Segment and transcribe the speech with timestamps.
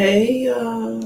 [0.00, 1.02] Hey, uh,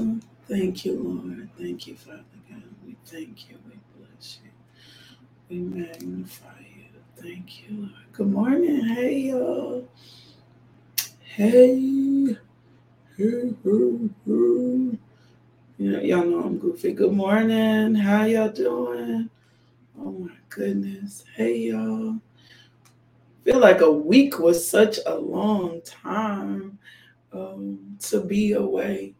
[0.47, 1.49] thank you, Lord.
[1.59, 2.63] Thank you, Father God.
[2.85, 3.57] We thank you.
[3.67, 4.51] We bless you.
[5.49, 6.85] We magnify you.
[7.17, 7.91] Thank you, Lord.
[8.13, 8.85] Good morning.
[8.85, 9.89] Hey, y'all.
[11.21, 12.37] Hey.
[13.17, 14.99] Hey, hey, hey.
[15.77, 16.93] Yeah, y'all know I'm goofy.
[16.93, 17.95] Good morning.
[17.95, 19.29] How y'all doing?
[19.99, 21.25] Oh my goodness.
[21.35, 22.17] Hey y'all.
[23.45, 26.79] Feel like a week was such a long time
[27.35, 29.13] um, to be away,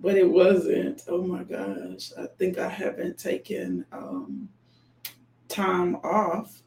[0.00, 1.02] but it wasn't.
[1.08, 2.12] Oh my gosh.
[2.18, 4.48] I think I haven't taken um,
[5.48, 6.62] time off,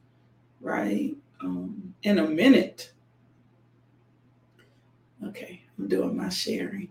[0.61, 1.15] right?
[1.41, 2.93] Um, in a minute.
[5.25, 6.89] Okay, I'm doing my sharing.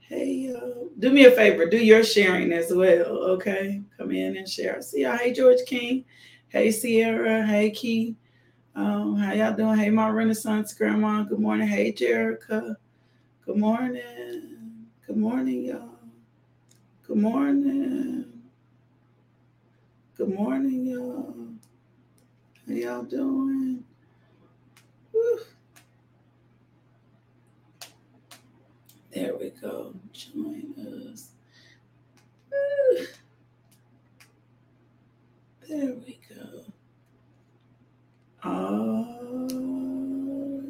[0.00, 3.82] Hey, uh, do me a favor, do your sharing as well, okay?
[3.98, 4.80] Come in and share.
[4.80, 5.16] See y'all.
[5.16, 6.04] Hey, George King.
[6.48, 7.44] Hey, Sierra.
[7.44, 8.14] Hey, Key.
[8.76, 9.78] Um, how y'all doing?
[9.78, 11.24] Hey, my Renaissance grandma.
[11.24, 11.66] Good morning.
[11.66, 12.76] Hey, Jerica.
[13.46, 14.88] Good morning.
[15.06, 16.00] Good morning, y'all.
[17.06, 18.24] Good morning.
[20.16, 21.34] Good morning, y'all.
[22.68, 23.84] How y'all doing?
[29.14, 29.94] There we go.
[30.12, 30.74] Join
[31.14, 31.30] us.
[35.68, 36.64] There we go.
[38.44, 39.48] Oh,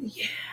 [0.01, 0.46] yeah.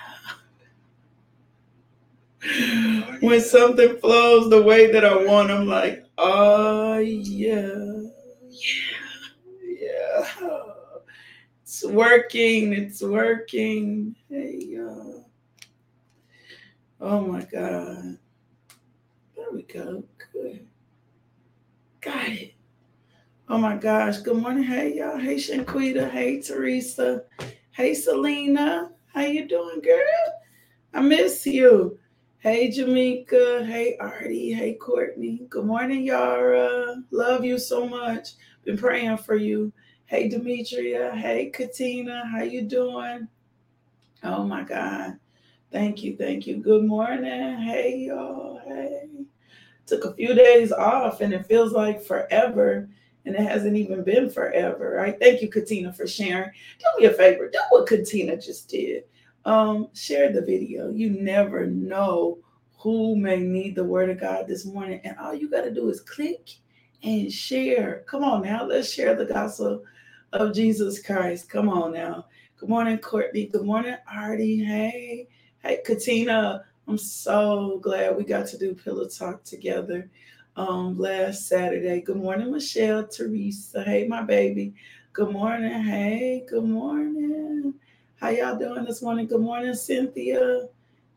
[3.25, 8.03] When something flows the way that I want, I'm like, oh, yeah.
[8.51, 9.73] Yeah.
[9.81, 10.29] Yeah.
[11.63, 12.73] It's working.
[12.73, 14.15] It's working.
[14.29, 15.31] Hey, y'all.
[17.01, 18.19] Oh, my God.
[19.37, 20.05] There we go.
[20.33, 20.67] Good.
[22.01, 22.55] Got it.
[23.47, 24.19] Oh my gosh.
[24.19, 24.65] Good morning.
[24.65, 25.19] Hey y'all.
[25.19, 26.11] Hey Shanquita.
[26.11, 27.25] Hey Teresa.
[27.73, 28.91] Hey Selena.
[29.13, 30.41] How you doing, girl?
[30.95, 31.99] I miss you.
[32.45, 33.65] Hey Jamaica.
[33.65, 34.53] Hey Artie.
[34.53, 35.47] Hey Courtney.
[35.49, 37.03] Good morning, Yara.
[37.11, 38.33] Love you so much.
[38.67, 39.73] Been praying for you.
[40.05, 41.15] Hey Demetria.
[41.17, 42.27] Hey Katina.
[42.31, 43.29] How you doing?
[44.25, 45.19] Oh my God.
[45.73, 46.19] Thank you.
[46.19, 46.59] Thank you.
[46.59, 47.63] Good morning.
[47.63, 48.61] Hey y'all.
[48.67, 49.25] Hey.
[49.87, 52.91] Took a few days off and it feels like forever
[53.25, 55.19] and it hasn't even been forever, right?
[55.19, 56.51] Thank you, Katina, for sharing.
[56.79, 59.05] Do me a favor, do what Katina just did.
[59.45, 60.91] Um, share the video.
[60.91, 62.39] You never know
[62.79, 65.89] who may need the word of God this morning, and all you got to do
[65.89, 66.51] is click
[67.03, 68.05] and share.
[68.07, 69.83] Come on now, let's share the gospel
[70.33, 71.49] of Jesus Christ.
[71.49, 72.27] Come on now.
[72.57, 73.47] Good morning, Courtney.
[73.47, 74.65] Good morning, Artie.
[74.65, 75.29] Hey,
[75.63, 76.65] hey, Katina.
[76.89, 80.11] I'm so glad we got to do Pillow Talk together
[80.57, 82.01] um, last Saturday.
[82.01, 83.83] Good morning, Michelle, Teresa.
[83.85, 84.75] Hey, my baby.
[85.13, 85.83] Good morning.
[85.83, 87.75] Hey, good morning.
[88.25, 89.27] How y'all doing this morning?
[89.27, 90.69] Good morning, Cynthia.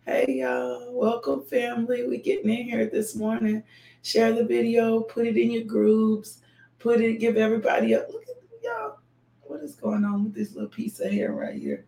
[0.06, 0.92] Hey, y'all.
[0.92, 2.06] Welcome, family.
[2.06, 3.64] We getting in here this morning.
[4.02, 5.00] Share the video.
[5.00, 6.42] Put it in your groups.
[6.80, 7.22] Put it.
[7.22, 8.98] Give everybody a look at y'all.
[9.44, 11.86] What is going on with this little piece of hair right here?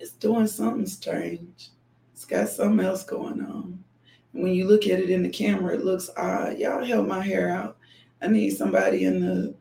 [0.00, 1.68] It's doing something strange.
[2.12, 3.84] It's got something else going on.
[4.32, 6.58] When you look at it in the camera, it looks odd.
[6.58, 7.76] Y'all help my hair out.
[8.20, 9.54] I need somebody in the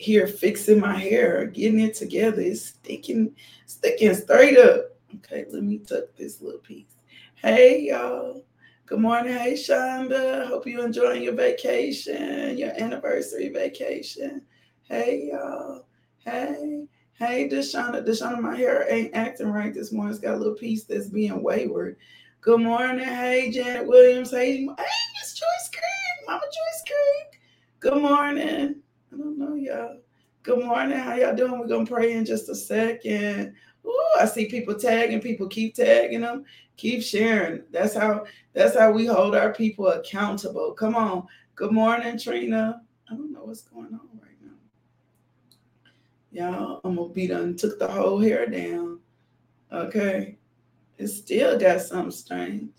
[0.00, 2.40] here fixing my hair, getting it together.
[2.40, 3.34] It's sticking,
[3.66, 4.96] sticking straight up.
[5.16, 6.96] Okay, let me tuck this little piece.
[7.34, 8.44] Hey y'all.
[8.86, 9.34] Good morning.
[9.36, 10.48] Hey Shonda.
[10.48, 14.42] Hope you're enjoying your vacation, your anniversary vacation.
[14.82, 15.84] Hey y'all.
[16.24, 16.86] Hey.
[17.20, 20.14] Hey, Deshauna, Deshauna, my hair ain't acting right this morning.
[20.14, 21.98] It's got a little piece that's being wayward.
[22.40, 23.04] Good morning.
[23.04, 24.30] Hey, Janet Williams.
[24.30, 26.26] Hey, hey Miss Joyce Creek.
[26.26, 27.42] Mama Joyce Creek.
[27.80, 28.76] Good morning.
[29.12, 29.98] I don't know, y'all.
[30.44, 30.96] Good morning.
[30.96, 31.58] How y'all doing?
[31.58, 33.54] We're to pray in just a second.
[33.84, 35.20] Ooh, I see people tagging.
[35.20, 36.44] People keep tagging them.
[36.76, 37.62] Keep sharing.
[37.72, 40.72] That's how that's how we hold our people accountable.
[40.74, 41.26] Come on.
[41.56, 42.82] Good morning, Trina.
[43.10, 44.50] I don't know what's going on right now.
[46.30, 47.56] Y'all, I'm gonna be done.
[47.56, 49.00] Took the whole hair down.
[49.72, 50.38] Okay.
[50.98, 52.70] It still got something strange.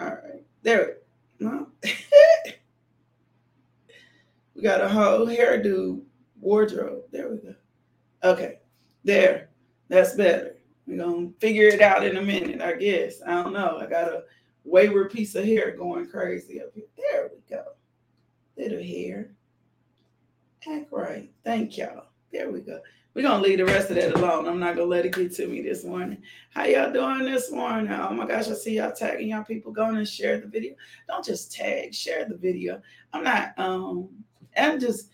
[0.00, 0.44] All right.
[0.62, 0.98] There.
[1.38, 1.68] No.
[4.62, 6.02] got a whole hairdo
[6.40, 7.04] wardrobe.
[7.10, 7.54] There we go.
[8.24, 8.58] Okay.
[9.04, 9.50] There.
[9.88, 10.56] That's better.
[10.86, 13.20] We're gonna figure it out in a minute, I guess.
[13.26, 13.78] I don't know.
[13.78, 14.24] I got a
[14.64, 16.84] wayward piece of hair going crazy up here.
[16.96, 17.64] There we go.
[18.56, 19.32] Little hair.
[20.68, 21.30] Act right.
[21.44, 22.06] Thank y'all.
[22.32, 22.80] There we go.
[23.14, 24.48] We're gonna leave the rest of that alone.
[24.48, 26.22] I'm not gonna let it get to me this morning.
[26.50, 27.92] How y'all doing this morning?
[27.92, 29.70] Oh my gosh, I see y'all tagging y'all people.
[29.70, 30.74] Going and share the video.
[31.08, 32.80] Don't just tag, share the video.
[33.12, 34.08] I'm not um
[34.56, 35.10] I'm just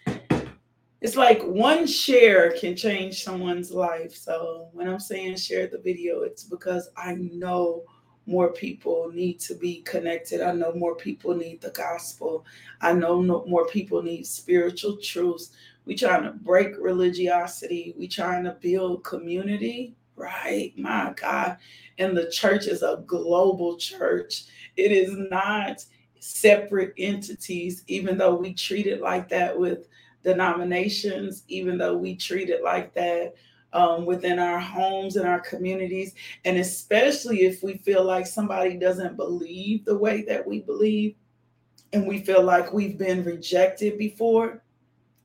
[1.00, 4.14] it's like one share can change someone's life.
[4.14, 7.85] So when I'm saying share the video, it's because I know
[8.26, 10.43] more people need to be connected.
[10.43, 12.44] I know more people need the gospel.
[12.81, 15.52] I know no, more people need spiritual truths.
[15.87, 17.94] We trying to break religiosity.
[17.96, 20.75] We trying to build community, right?
[20.76, 21.56] My God.
[21.99, 24.44] And the church is a global church.
[24.76, 25.85] It is not
[26.20, 29.88] separate entities, even though we treat it like that with
[30.22, 33.34] denominations, even though we treat it like that
[33.72, 36.14] um, within our homes and our communities.
[36.44, 41.14] And especially if we feel like somebody doesn't believe the way that we believe
[41.92, 44.62] and we feel like we've been rejected before,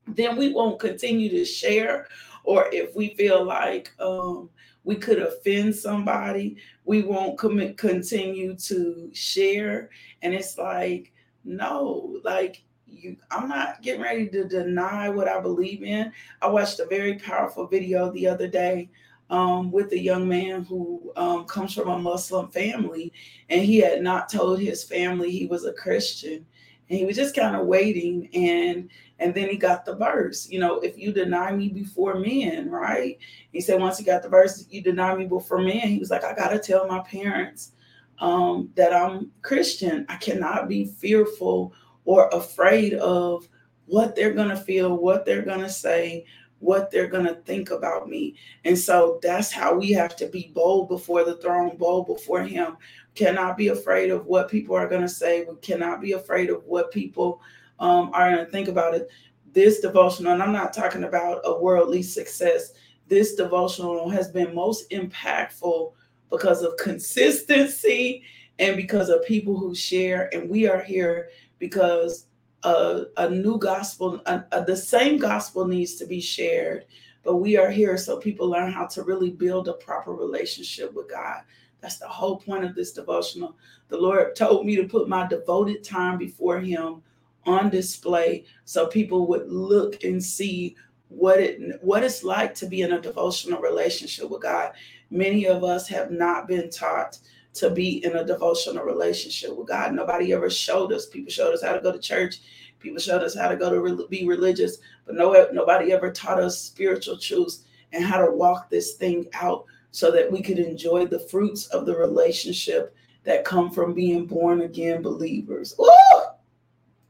[0.07, 2.07] then we won't continue to share.
[2.43, 4.49] Or if we feel like um,
[4.83, 9.89] we could offend somebody, we won't commit, continue to share.
[10.21, 11.13] And it's like,
[11.44, 16.12] no, like you I'm not getting ready to deny what I believe in.
[16.41, 18.89] I watched a very powerful video the other day
[19.30, 23.12] um, with a young man who um, comes from a Muslim family,
[23.50, 26.45] and he had not told his family he was a Christian,
[26.89, 28.89] and he was just kind of waiting, and
[29.23, 30.49] and then he got the verse.
[30.49, 33.17] You know, if you deny me before men, right?
[33.53, 35.87] He said once he got the verse, you deny me before men.
[35.87, 37.71] He was like, I gotta tell my parents
[38.19, 40.05] um, that I'm Christian.
[40.09, 41.73] I cannot be fearful
[42.05, 43.47] or afraid of
[43.85, 46.25] what they're going to feel, what they're going to say,
[46.59, 48.35] what they're going to think about me.
[48.65, 52.77] And so that's how we have to be bold before the throne, bold before Him.
[53.15, 55.45] Cannot be afraid of what people are going to say.
[55.45, 57.41] We cannot be afraid of what people
[57.83, 59.09] um, are going to think about it.
[59.51, 62.71] This devotional, and I'm not talking about a worldly success,
[63.09, 65.91] this devotional has been most impactful
[66.31, 68.24] because of consistency
[68.57, 70.33] and because of people who share.
[70.33, 72.27] And we are here because
[72.63, 76.86] a, a new gospel, the same gospel needs to be shared.
[77.24, 81.09] But we are here so people learn how to really build a proper relationship with
[81.09, 81.41] God.
[81.81, 83.57] That's the whole point of this devotional.
[83.89, 87.01] The Lord told me to put my devoted time before Him
[87.45, 90.75] on display so people would look and see
[91.09, 94.71] what it what it's like to be in a devotional relationship with God.
[95.11, 97.19] Many of us have not been taught
[97.55, 99.93] to be in a devotional relationship with God.
[99.93, 101.05] Nobody ever showed us.
[101.05, 102.39] People showed us how to go to church.
[102.79, 106.41] People showed us how to go to re- be religious, but no, nobody ever taught
[106.41, 107.63] us spiritual truths
[107.93, 111.85] and how to walk this thing out so that we could enjoy the fruits of
[111.85, 115.75] the relationship that come from being born again believers.
[115.79, 116.12] Ooh!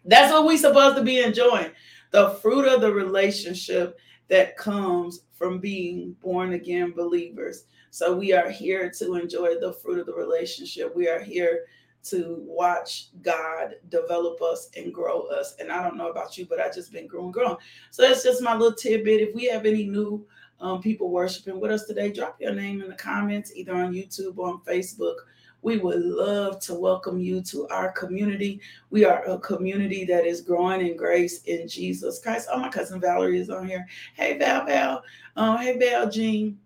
[0.06, 1.72] That's what we're supposed to be enjoying.
[2.12, 3.98] The fruit of the relationship
[4.28, 7.66] that comes from being born again believers.
[7.90, 10.96] So we are here to enjoy the fruit of the relationship.
[10.96, 11.66] We are here
[12.06, 15.56] to watch God develop us and grow us.
[15.60, 17.58] And I don't know about you, but I just been growing, growing.
[17.92, 19.22] So that's just my little tidbit.
[19.22, 20.26] If we have any new
[20.60, 24.38] um, people worshiping with us today, drop your name in the comments, either on YouTube
[24.38, 25.16] or on Facebook.
[25.64, 28.60] We would love to welcome you to our community.
[28.90, 32.50] We are a community that is growing in grace in Jesus Christ.
[32.52, 33.88] Oh, my cousin Valerie is on here.
[34.16, 35.04] Hey, Val, Val.
[35.38, 36.60] Um, hey, Val, Jean.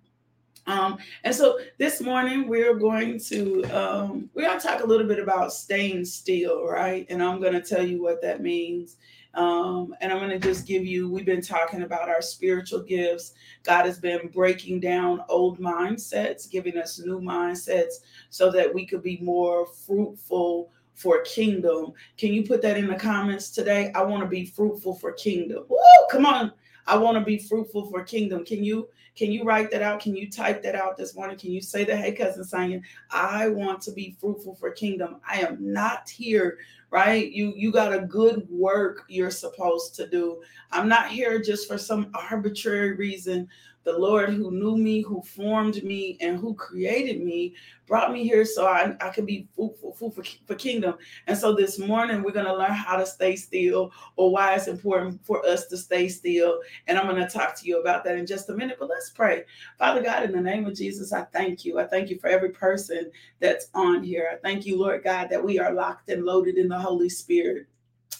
[0.65, 5.07] Um, and so this morning we're going to um, we're going to talk a little
[5.07, 7.05] bit about staying still, right?
[7.09, 8.97] And I'm going to tell you what that means.
[9.33, 11.09] Um, and I'm going to just give you.
[11.09, 13.33] We've been talking about our spiritual gifts.
[13.63, 17.95] God has been breaking down old mindsets, giving us new mindsets,
[18.29, 21.93] so that we could be more fruitful for kingdom.
[22.17, 23.91] Can you put that in the comments today?
[23.93, 25.65] I want to be fruitful for kingdom.
[25.69, 25.77] Woo,
[26.09, 26.51] come on.
[26.87, 28.43] I want to be fruitful for kingdom.
[28.45, 29.99] Can you can you write that out?
[29.99, 31.37] Can you type that out this morning?
[31.37, 35.19] Can you say that, hey, cousin Simon, I want to be fruitful for kingdom.
[35.27, 36.59] I am not here,
[36.91, 37.31] right?
[37.31, 40.41] You you got a good work you're supposed to do.
[40.71, 43.49] I'm not here just for some arbitrary reason
[43.87, 47.55] the Lord who knew me, who formed me, and who created me
[47.87, 50.11] brought me here so I, I could be fruitful, for,
[50.45, 50.95] for kingdom.
[51.25, 54.67] And so this morning, we're going to learn how to stay still or why it's
[54.67, 56.59] important for us to stay still.
[56.87, 58.75] And I'm going to talk to you about that in just a minute.
[58.77, 59.45] But let's pray.
[59.79, 61.79] Father God, in the name of Jesus, I thank you.
[61.79, 64.29] I thank you for every person that's on here.
[64.33, 67.67] I thank you, Lord God, that we are locked and loaded in the Holy Spirit.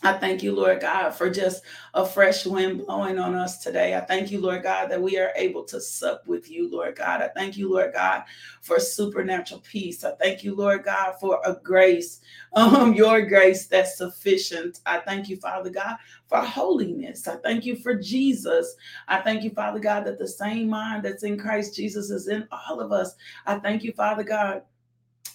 [0.03, 1.63] I thank you, Lord God, for just
[1.95, 3.95] a fresh wind blowing on us today.
[3.95, 7.21] I thank you, Lord God, that we are able to sup with you, Lord God.
[7.21, 8.23] I thank you, Lord God,
[8.61, 10.03] for supernatural peace.
[10.03, 12.21] I thank you, Lord God, for a grace,
[12.53, 14.81] um, your grace that's sufficient.
[14.85, 17.27] I thank you, Father God, for holiness.
[17.27, 18.75] I thank you for Jesus.
[19.07, 22.47] I thank you, Father God, that the same mind that's in Christ Jesus is in
[22.51, 23.15] all of us.
[23.47, 24.61] I thank you, Father God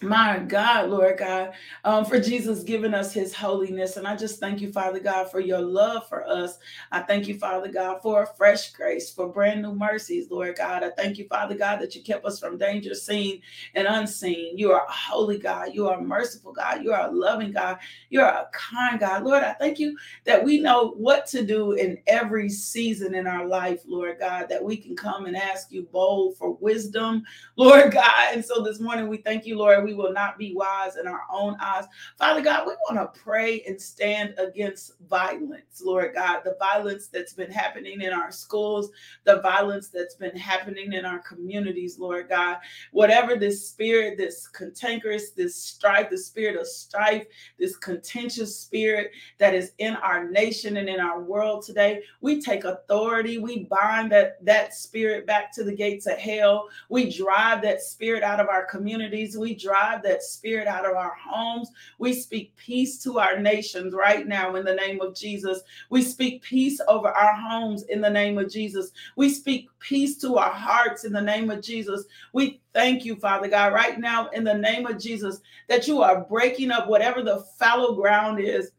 [0.03, 1.53] my God, Lord God,
[1.85, 3.97] um, for Jesus giving us his holiness.
[3.97, 6.59] And I just thank you, Father God, for your love for us.
[6.91, 10.83] I thank you, Father God, for a fresh grace, for brand new mercies, Lord God.
[10.83, 13.41] I thank you, Father God, that you kept us from danger seen
[13.75, 14.59] and unseen.
[14.59, 15.71] You are a holy God.
[15.73, 16.83] You are a merciful God.
[16.83, 17.79] You are a loving God.
[18.11, 19.25] You are a kind God.
[19.25, 23.47] Lord, I thank you that we know what to do in every season in our
[23.47, 27.25] life, Lord God, that we can come and ask you bold for wisdom,
[27.57, 28.33] Lord God.
[28.33, 29.85] And so this morning we thank you, Lord.
[29.85, 31.85] We we will not be wise in our own eyes.
[32.17, 37.35] Father God, we want to pray and stand against violence, Lord God, the violence that's
[37.35, 38.91] been happening in our schools,
[39.25, 42.59] the violence that's been happening in our communities, Lord God.
[42.93, 47.27] Whatever this spirit, this cantankerous, this strife, the spirit of strife,
[47.59, 52.65] this contentious spirit that is in our nation and in our world today, we take
[52.65, 53.37] authority.
[53.39, 56.69] We bind that, that spirit back to the gates of hell.
[56.89, 59.37] We drive that spirit out of our communities.
[59.37, 61.71] We drive drive that spirit out of our homes.
[61.99, 65.63] We speak peace to our nations right now in the name of Jesus.
[65.91, 68.93] We speak peace over our homes in the name of Jesus.
[69.17, 72.05] We speak peace to our hearts in the name of Jesus.
[72.33, 76.25] We thank you, Father God, right now in the name of Jesus, that you are
[76.25, 78.71] breaking up whatever the fallow ground is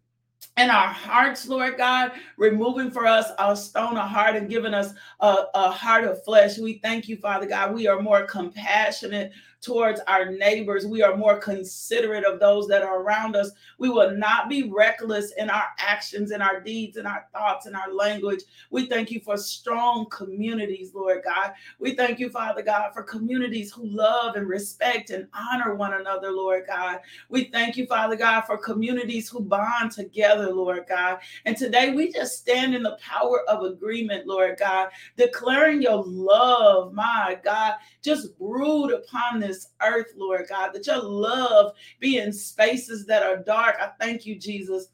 [0.57, 4.93] in our hearts, Lord God, removing for us our stone of heart and giving us
[5.19, 6.59] a, a, heart of flesh.
[6.59, 7.73] We thank you, Father God.
[7.73, 9.31] We are more compassionate
[9.63, 10.85] towards our neighbors.
[10.85, 13.51] We are more considerate of those that are around us.
[13.77, 17.75] We will not be reckless in our actions, in our deeds, in our thoughts, in
[17.75, 18.41] our language.
[18.69, 21.53] We thank you for strong communities, Lord God.
[21.79, 26.31] We thank you, Father God, for communities who love and respect and honor one another,
[26.31, 26.99] Lord God.
[27.29, 31.19] We thank you, Father God, for communities who bond together, Lord God.
[31.45, 36.93] And today we just stand in the power of agreement, Lord God, declaring your love,
[36.93, 42.33] my God, just brood upon this this earth, Lord God, that your love be in
[42.33, 43.75] spaces that are dark.
[43.79, 44.87] I thank you, Jesus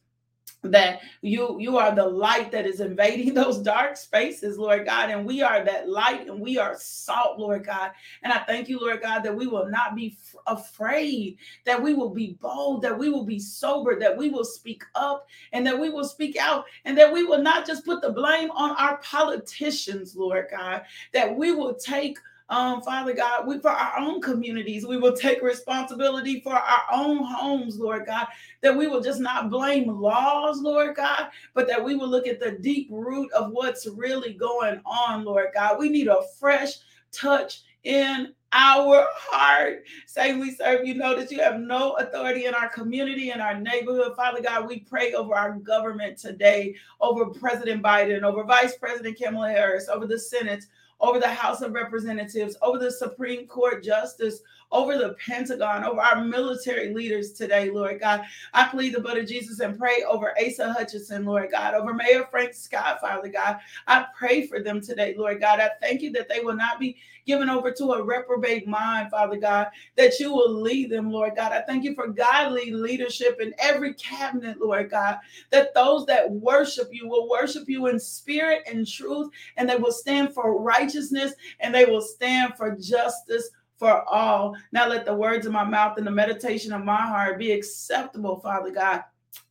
[0.63, 5.25] that you you are the light that is invading those dark spaces lord god and
[5.25, 7.91] we are that light and we are salt lord god
[8.23, 11.93] and i thank you lord god that we will not be f- afraid that we
[11.93, 15.79] will be bold that we will be sober that we will speak up and that
[15.79, 18.97] we will speak out and that we will not just put the blame on our
[18.97, 20.81] politicians lord god
[21.13, 22.17] that we will take
[22.49, 27.23] um, Father God, we for our own communities, we will take responsibility for our own
[27.23, 28.27] homes, Lord God,
[28.61, 32.39] that we will just not blame laws, Lord God, but that we will look at
[32.39, 35.77] the deep root of what's really going on, Lord God.
[35.77, 36.77] We need a fresh
[37.11, 39.83] touch in our heart.
[40.07, 43.59] Say we serve you know that you have no authority in our community, in our
[43.59, 44.15] neighborhood.
[44.15, 49.49] Father God, we pray over our government today, over President Biden, over Vice President Kamala
[49.49, 50.65] Harris, over the Senate,
[50.99, 54.41] over the House of Representatives, over the Supreme Court Justice,
[54.71, 58.23] over the Pentagon, over our military leaders today, Lord God.
[58.53, 62.27] I plead the blood of Jesus and pray over Asa Hutchinson, Lord God, over Mayor
[62.29, 63.59] Frank Scott, Father God.
[63.87, 65.59] I pray for them today, Lord God.
[65.59, 69.37] I thank you that they will not be given over to a reprobate mind, Father
[69.37, 71.51] God, that you will lead them, Lord God.
[71.51, 75.17] I thank you for godly leadership in every cabinet, Lord God,
[75.49, 79.91] that those that worship you will worship you in spirit and truth, and they will
[79.91, 84.55] stand for righteousness and they will stand for justice for all.
[84.71, 88.39] Now let the words of my mouth and the meditation of my heart be acceptable,
[88.41, 89.03] Father God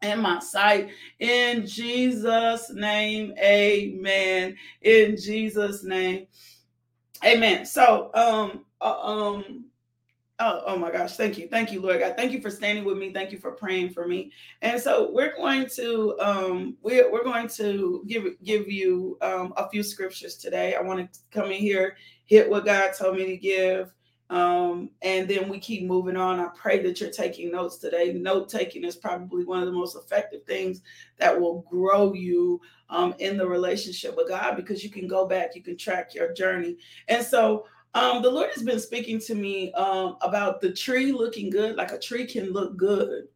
[0.02, 6.26] in my sight in Jesus name amen in Jesus name
[7.24, 9.64] amen so um uh, um
[10.40, 11.16] Oh, oh my gosh.
[11.16, 11.48] Thank you.
[11.48, 12.14] Thank you, Lord God.
[12.16, 13.12] Thank you for standing with me.
[13.12, 14.30] Thank you for praying for me.
[14.62, 19.68] And so we're going to um we're, we're going to give give you um a
[19.68, 20.76] few scriptures today.
[20.76, 23.92] I want to come in here, hit what God told me to give,
[24.30, 26.38] um, and then we keep moving on.
[26.38, 28.12] I pray that you're taking notes today.
[28.12, 30.82] Note taking is probably one of the most effective things
[31.18, 35.54] that will grow you um, in the relationship with God because you can go back,
[35.54, 36.76] you can track your journey.
[37.08, 41.48] And so um, the Lord has been speaking to me um, about the tree looking
[41.48, 41.76] good.
[41.76, 43.28] Like a tree can look good,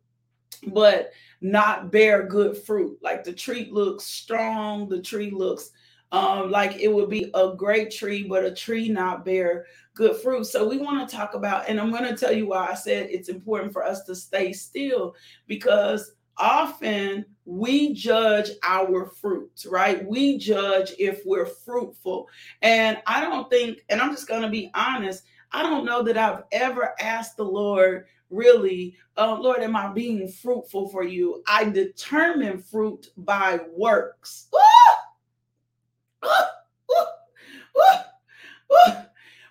[0.66, 2.98] but not bear good fruit.
[3.02, 5.70] Like the tree looks strong, the tree looks
[6.12, 10.46] um, like it would be a great tree, but a tree not bear good fruit.
[10.46, 13.08] So we want to talk about, and I'm going to tell you why I said
[13.10, 15.14] it's important for us to stay still
[15.46, 20.06] because often we judge our fruits, right?
[20.06, 22.28] We judge if we're fruitful.
[22.62, 26.16] And I don't think, and I'm just going to be honest, I don't know that
[26.16, 31.42] I've ever asked the Lord, really, uh, Lord, am I being fruitful for you?
[31.46, 34.48] I determine fruit by works.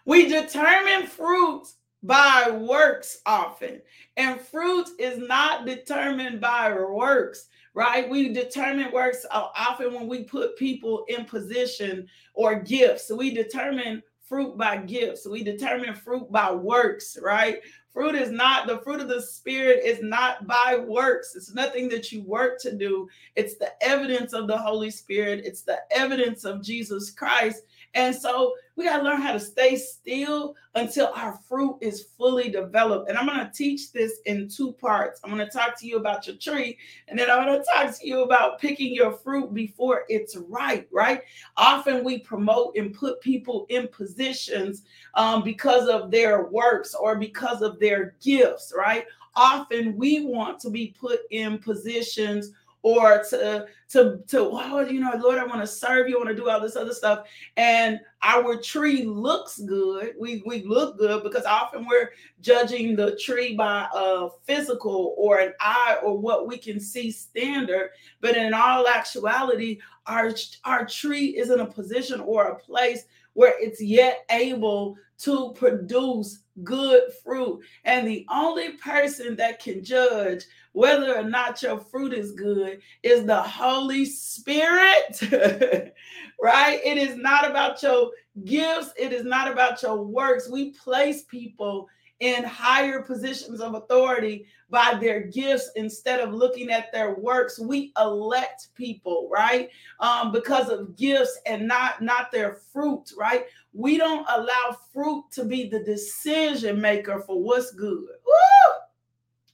[0.06, 1.68] We determine fruit
[2.04, 3.82] by works often.
[4.18, 8.10] And fruit is not determined by works, right?
[8.10, 13.12] We determine works often when we put people in position or gifts.
[13.12, 14.01] We determine
[14.32, 15.28] fruit by gifts.
[15.28, 17.60] We determine fruit by works, right?
[17.94, 21.36] Fruit is not the fruit of the spirit is not by works.
[21.36, 23.10] It's nothing that you work to do.
[23.36, 25.44] It's the evidence of the Holy Spirit.
[25.44, 27.64] It's the evidence of Jesus Christ.
[27.93, 32.50] And so we got to learn how to stay still until our fruit is fully
[32.50, 33.10] developed.
[33.10, 35.19] And I'm going to teach this in two parts.
[35.24, 38.00] I'm going to talk to you about your tree, and then I'm going to talk
[38.00, 41.21] to you about picking your fruit before it's ripe, right?
[41.57, 44.83] Often we promote and put people in positions
[45.15, 49.05] um, because of their works or because of their gifts, right?
[49.36, 52.51] Often we want to be put in positions
[52.84, 56.30] or to to to oh you know lord i want to serve you i want
[56.30, 57.28] to do all this other stuff.
[57.58, 60.14] And our tree looks good.
[60.20, 65.54] We we look good because often we're judging the tree by a physical or an
[65.60, 67.90] eye or what we can see standard.
[68.20, 70.32] But in all actuality our
[70.64, 76.44] our tree is in a position or a place where it's yet able to produce
[76.64, 77.62] good fruit.
[77.86, 83.26] And the only person that can judge whether or not your fruit is good is
[83.26, 85.22] the Holy Spirit,
[86.42, 86.80] right?
[86.84, 88.12] It is not about your
[88.46, 90.50] gifts, it is not about your works.
[90.50, 91.88] We place people
[92.22, 97.60] in higher positions of authority by their gifts instead of looking at their works.
[97.60, 99.70] We elect people right?
[100.00, 103.46] Um, because of gifts and not not their fruit right?
[103.74, 108.00] We don't allow fruit to be the decision maker for what's good.
[108.00, 108.74] Woo!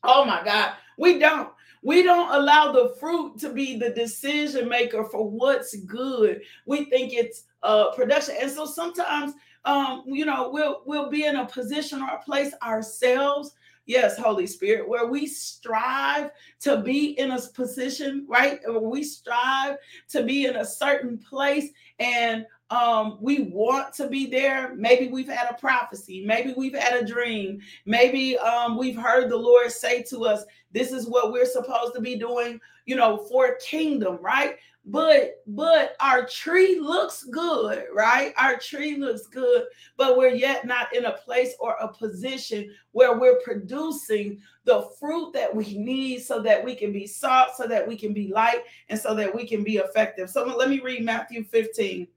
[0.04, 1.50] oh my god we don't.
[1.84, 6.42] We don't allow the fruit to be the decision maker for what's good.
[6.66, 8.36] We think it's uh production.
[8.42, 9.34] And so sometimes
[9.68, 13.52] um, you know, we'll we'll be in a position or a place ourselves.
[13.86, 16.32] Yes, Holy Spirit, where we strive
[16.62, 18.60] to be in a position, right?
[18.66, 19.78] Where we strive
[20.10, 21.70] to be in a certain place
[22.00, 24.76] and um, we want to be there.
[24.76, 29.38] Maybe we've had a prophecy, maybe we've had a dream, maybe um, we've heard the
[29.38, 30.44] Lord say to us,
[30.74, 34.58] This is what we're supposed to be doing, you know, for kingdom, right?
[34.88, 38.34] But but our tree looks good right?
[38.38, 39.65] Our tree looks good
[39.97, 45.34] but we're yet not in a place or a position where we're producing the fruit
[45.34, 48.63] that we need so that we can be salt so that we can be light
[48.89, 50.30] and so that we can be effective.
[50.30, 52.08] So let me read matthew 15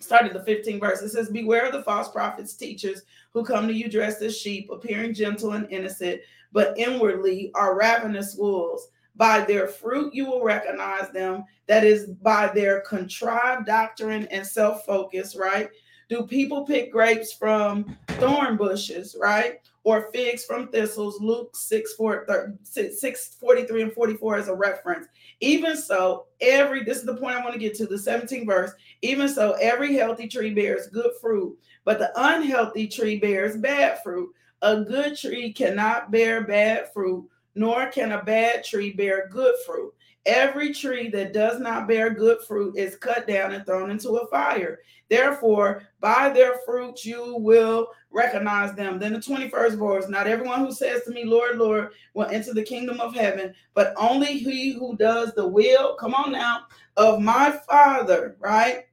[0.00, 1.00] started the 15th verse.
[1.00, 4.68] It says beware of the false prophets teachers who come to you dressed as sheep
[4.70, 6.20] appearing gentle and innocent
[6.52, 11.44] but inwardly are ravenous wolves by their fruit you will recognize them.
[11.66, 15.68] That is by their contrived doctrine and self focus, right?
[16.08, 19.60] Do people pick grapes from thorn bushes, right?
[19.84, 21.20] Or figs from thistles?
[21.20, 25.06] Luke 6, 4, 6 43 and 44 as a reference.
[25.40, 28.72] Even so, every this is the point I want to get to the 17th verse.
[29.02, 34.30] Even so, every healthy tree bears good fruit, but the unhealthy tree bears bad fruit.
[34.62, 39.92] A good tree cannot bear bad fruit, nor can a bad tree bear good fruit.
[40.26, 44.26] Every tree that does not bear good fruit is cut down and thrown into a
[44.28, 44.80] fire.
[45.10, 48.98] Therefore, by their fruits you will recognize them.
[48.98, 52.62] Then the 21st verse Not everyone who says to me, Lord, Lord, will enter the
[52.62, 56.62] kingdom of heaven, but only he who does the will, come on now,
[56.96, 58.86] of my Father, right?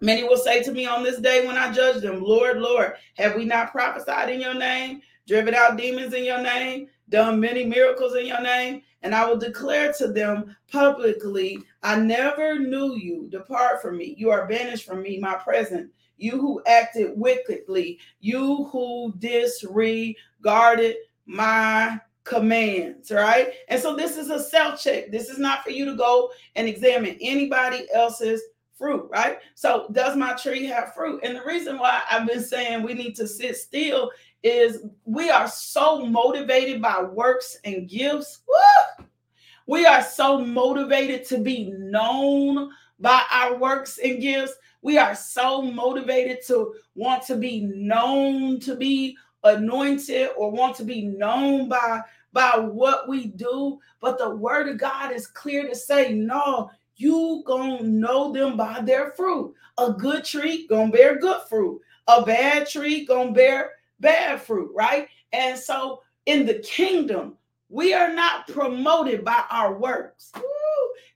[0.00, 3.36] Many will say to me on this day when I judge them, Lord, Lord, have
[3.36, 6.88] we not prophesied in your name, driven out demons in your name?
[7.12, 12.58] Done many miracles in your name, and I will declare to them publicly, I never
[12.58, 13.28] knew you.
[13.30, 14.16] Depart from me.
[14.18, 15.92] You are banished from me, my present.
[16.16, 20.96] You who acted wickedly, you who disregarded
[21.26, 23.52] my commands, right?
[23.68, 25.10] And so this is a self check.
[25.10, 28.40] This is not for you to go and examine anybody else's
[28.82, 29.38] fruit, right?
[29.54, 31.20] So, does my tree have fruit?
[31.22, 34.10] And the reason why I've been saying we need to sit still
[34.42, 38.40] is we are so motivated by works and gifts.
[38.48, 39.06] Woo!
[39.66, 44.54] We are so motivated to be known by our works and gifts.
[44.82, 50.84] We are so motivated to want to be known to be anointed or want to
[50.84, 52.00] be known by
[52.32, 57.42] by what we do but the word of god is clear to say no you
[57.44, 62.68] gonna know them by their fruit a good tree gonna bear good fruit a bad
[62.68, 65.08] tree gonna bear bad fruit, right?
[65.32, 67.38] And so in the kingdom,
[67.70, 70.30] we are not promoted by our works.
[70.36, 70.42] Woo!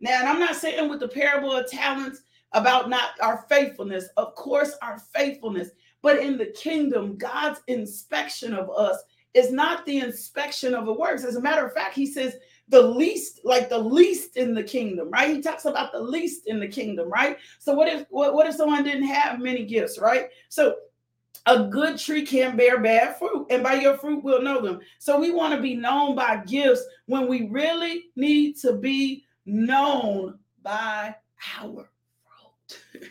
[0.01, 2.23] Now, and I'm not saying with the parable of talents
[2.53, 4.09] about not our faithfulness.
[4.17, 5.71] Of course, our faithfulness,
[6.01, 9.03] But in the kingdom, God's inspection of us
[9.35, 11.25] is not the inspection of the works.
[11.25, 12.37] As a matter of fact, he says
[12.69, 15.35] the least, like the least in the kingdom, right?
[15.35, 17.37] He talks about the least in the kingdom, right?
[17.59, 20.29] So what if what, what if someone didn't have many gifts, right?
[20.49, 20.77] So
[21.47, 24.81] a good tree can bear bad fruit, and by your fruit we'll know them.
[24.99, 30.39] So we want to be known by gifts when we really need to be known
[30.63, 31.15] by
[31.61, 31.89] our
[32.91, 33.11] fruit.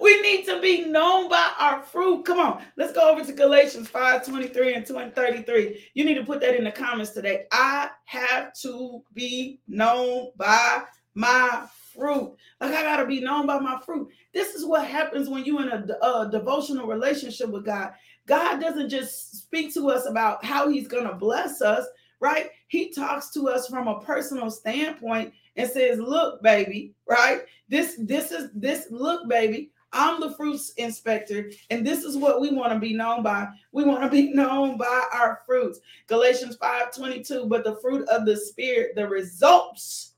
[0.00, 2.24] we need to be known by our fruit.
[2.24, 5.88] Come on, let's go over to Galatians 5 23 and 20, 33.
[5.94, 7.44] You need to put that in the comments today.
[7.52, 10.82] I have to be known by
[11.14, 12.34] my fruit.
[12.60, 14.08] Like I got to be known by my fruit.
[14.32, 17.92] This is what happens when you're in a, a, devotional relationship with God.
[18.26, 21.86] God doesn't just speak to us about how he's to bless us,
[22.20, 22.50] right?
[22.68, 27.42] He talks to us from a personal standpoint and says, "Look, baby, right?
[27.68, 32.50] This this is this look, baby, I'm the fruits inspector, and this is what we
[32.50, 33.48] want to be known by.
[33.72, 35.80] We want to be known by our fruits.
[36.06, 37.46] Galatians 5 22.
[37.46, 40.12] But the fruit of the spirit, the results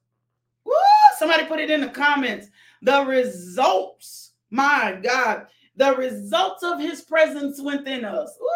[0.69, 1.17] Woo!
[1.19, 2.49] Somebody put it in the comments.
[2.83, 8.37] The results, my God, the results of his presence within us.
[8.41, 8.49] Woo!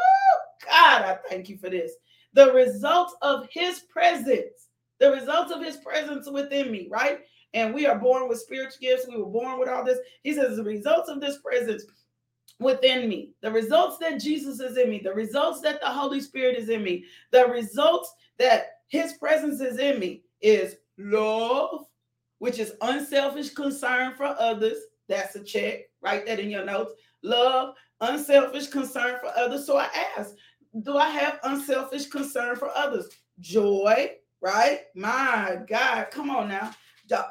[0.68, 1.92] God, I thank you for this.
[2.34, 7.20] The results of his presence, the results of his presence within me, right?
[7.54, 9.06] And we are born with spiritual gifts.
[9.08, 9.98] We were born with all this.
[10.22, 11.84] He says, the results of this presence
[12.58, 16.56] within me, the results that Jesus is in me, the results that the Holy Spirit
[16.56, 21.86] is in me, the results that his presence is in me is love,
[22.42, 24.76] which is unselfish concern for others.
[25.06, 25.82] That's a check.
[26.00, 26.92] Write that in your notes.
[27.22, 29.64] Love, unselfish concern for others.
[29.64, 30.34] So I ask,
[30.82, 33.10] do I have unselfish concern for others?
[33.38, 34.80] Joy, right?
[34.96, 36.72] My God, come on now.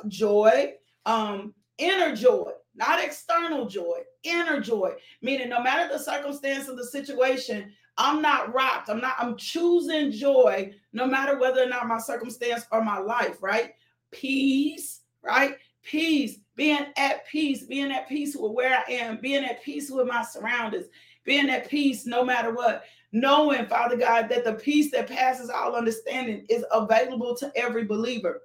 [0.08, 6.78] Joy, um, inner joy, not external joy, inner joy, meaning no matter the circumstance of
[6.78, 8.90] the situation, I'm not rocked.
[8.90, 13.44] I'm not, I'm choosing joy no matter whether or not my circumstance or my life,
[13.44, 13.74] right?
[14.12, 15.56] Peace, right?
[15.84, 20.08] Peace, being at peace, being at peace with where I am, being at peace with
[20.08, 20.86] my surroundings,
[21.24, 22.84] being at peace no matter what.
[23.14, 28.44] Knowing, Father God, that the peace that passes all understanding is available to every believer.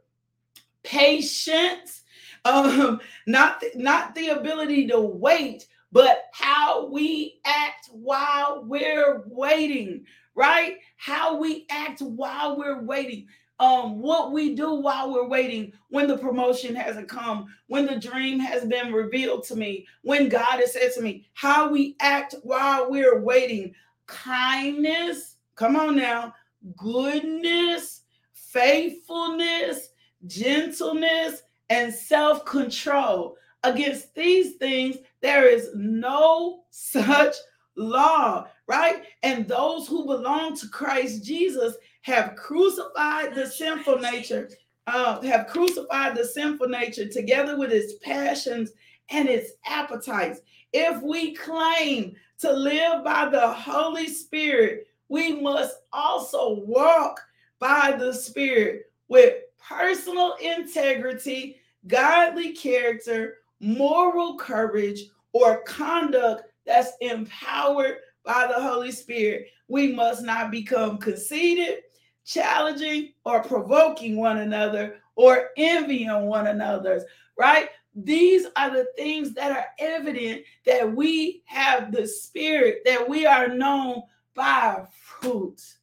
[0.82, 2.02] Patience,
[2.44, 10.78] um, not not the ability to wait, but how we act while we're waiting, right?
[10.96, 16.18] How we act while we're waiting um, what we do while we're waiting, when the
[16.18, 20.92] promotion hasn't come, when the dream has been revealed to me, when God has said
[20.94, 23.74] to me, how we act while we're waiting,
[24.06, 26.34] kindness, come on now,
[26.76, 28.02] goodness,
[28.34, 29.88] faithfulness,
[30.26, 33.36] gentleness, and self control.
[33.64, 37.34] Against these things, there is no such
[37.74, 39.02] law, right?
[39.22, 41.74] And those who belong to Christ Jesus
[42.06, 44.48] have crucified the sinful nature,
[44.86, 48.70] uh, have crucified the sinful nature together with its passions
[49.10, 50.38] and its appetites.
[50.72, 57.20] If we claim to live by the Holy Spirit, we must also walk
[57.58, 59.34] by the Spirit with
[59.68, 61.56] personal integrity,
[61.88, 65.00] godly character, moral courage,
[65.32, 69.48] or conduct that's empowered by the Holy Spirit.
[69.66, 71.82] We must not become conceited,
[72.26, 77.04] challenging or provoking one another or envying one another's,
[77.38, 77.70] right?
[77.94, 83.48] These are the things that are evident that we have the spirit, that we are
[83.48, 84.02] known
[84.34, 85.78] by fruits,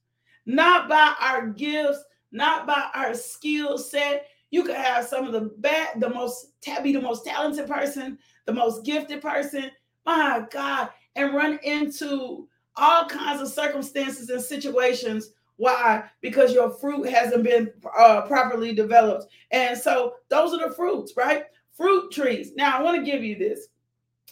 [0.46, 4.28] not by our gifts, not by our skill set.
[4.52, 6.52] You could have some of the bad, the most
[6.84, 9.72] be the most talented person, the most gifted person,
[10.06, 16.10] my God, and run into all kinds of circumstances and situations why?
[16.22, 19.28] Because your fruit hasn't been uh, properly developed.
[19.52, 21.44] And so those are the fruits, right?
[21.76, 22.54] Fruit trees.
[22.56, 23.68] Now, I want to give you this,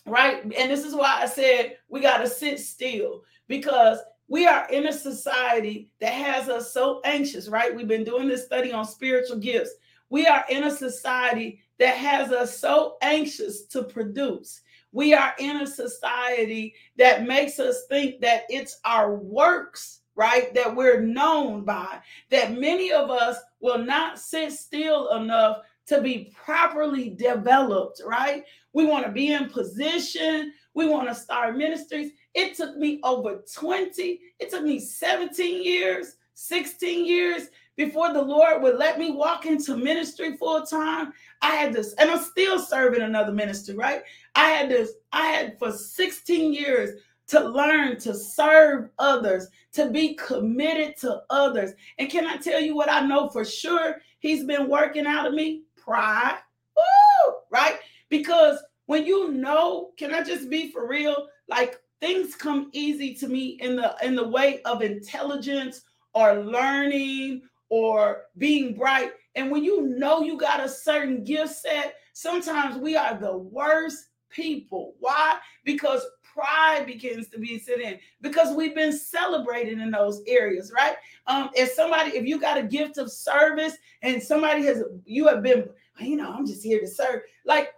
[0.05, 0.43] right?
[0.43, 4.87] And this is why I said we got to sit still because we are in
[4.87, 7.75] a society that has us so anxious, right?
[7.75, 9.71] We've been doing this study on spiritual gifts.
[10.09, 14.61] We are in a society that has us so anxious to produce.
[14.93, 20.53] We are in a society that makes us think that it's our works right?
[20.53, 26.33] That we're known by, that many of us will not sit still enough to be
[26.43, 28.43] properly developed, right?
[28.73, 32.11] We want to be in position, we want to start ministries.
[32.33, 38.61] It took me over 20, it took me 17 years, 16 years before the Lord
[38.61, 41.13] would let me walk into ministry full time.
[41.41, 44.03] I had this, and I'm still serving another ministry, right?
[44.35, 50.15] I had this, I had for 16 years to learn to serve others, to be
[50.15, 51.71] committed to others.
[51.97, 55.33] And can I tell you what I know for sure he's been working out of
[55.33, 55.63] me?
[55.77, 56.39] Pride.
[56.75, 57.35] Woo!
[57.49, 57.77] Right?
[58.09, 61.29] Because when you know, can I just be for real?
[61.47, 67.43] Like things come easy to me in the in the way of intelligence or learning
[67.69, 69.13] or being bright.
[69.35, 74.09] And when you know you got a certain gift set, sometimes we are the worst
[74.29, 74.95] people.
[74.99, 75.37] Why?
[75.63, 80.95] Because pride begins to be set in because we've been celebrated in those areas, right?
[81.27, 85.43] Um, if somebody, if you got a gift of service and somebody has, you have
[85.43, 87.21] been, you know, I'm just here to serve.
[87.45, 87.73] Like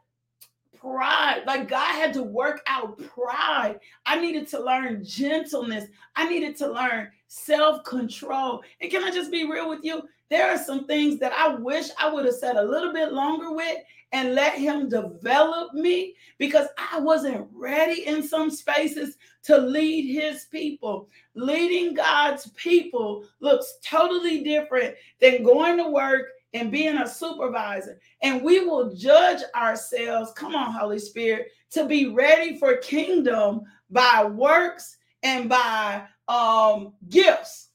[0.84, 1.44] pride.
[1.48, 3.80] Like God had to work out pride.
[4.06, 5.86] I needed to learn gentleness.
[6.16, 8.63] I needed to learn self control.
[8.82, 10.04] And can I just be real with you?
[10.34, 13.54] There are some things that I wish I would have said a little bit longer
[13.54, 13.78] with
[14.13, 20.46] and let Him develop me because I wasn't ready in some spaces to lead His
[20.46, 21.08] people.
[21.36, 28.00] Leading God's people looks totally different than going to work and being a supervisor.
[28.24, 34.26] And we will judge ourselves, come on, Holy Spirit, to be ready for kingdom by
[34.26, 37.69] works and by um, gifts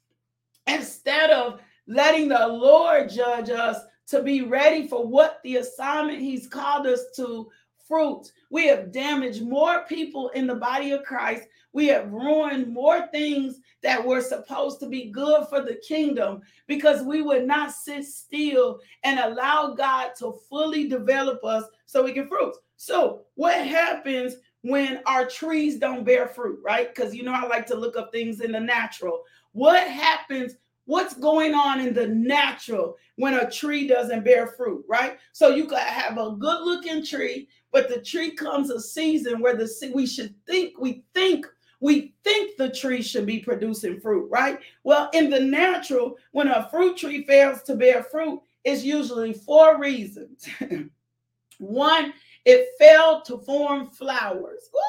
[0.66, 6.46] instead of letting the Lord judge us to be ready for what the assignment He's
[6.46, 7.50] called us to
[7.88, 8.30] fruit.
[8.50, 11.44] We have damaged more people in the body of Christ.
[11.72, 17.02] We have ruined more things that were supposed to be good for the kingdom because
[17.02, 22.28] we would not sit still and allow God to fully develop us so we can
[22.28, 22.54] fruit.
[22.76, 26.94] So, what happens when our trees don't bear fruit, right?
[26.94, 29.22] Because you know, I like to look up things in the natural.
[29.52, 30.54] What happens?
[30.88, 35.18] What's going on in the natural when a tree doesn't bear fruit, right?
[35.32, 39.54] So you could have a good looking tree, but the tree comes a season where
[39.54, 41.44] the we should think we think
[41.80, 44.60] we think the tree should be producing fruit, right?
[44.82, 49.78] Well, in the natural, when a fruit tree fails to bear fruit, it's usually four
[49.78, 50.48] reasons.
[51.58, 52.14] One,
[52.46, 54.70] it failed to form flowers.
[54.72, 54.80] Woo!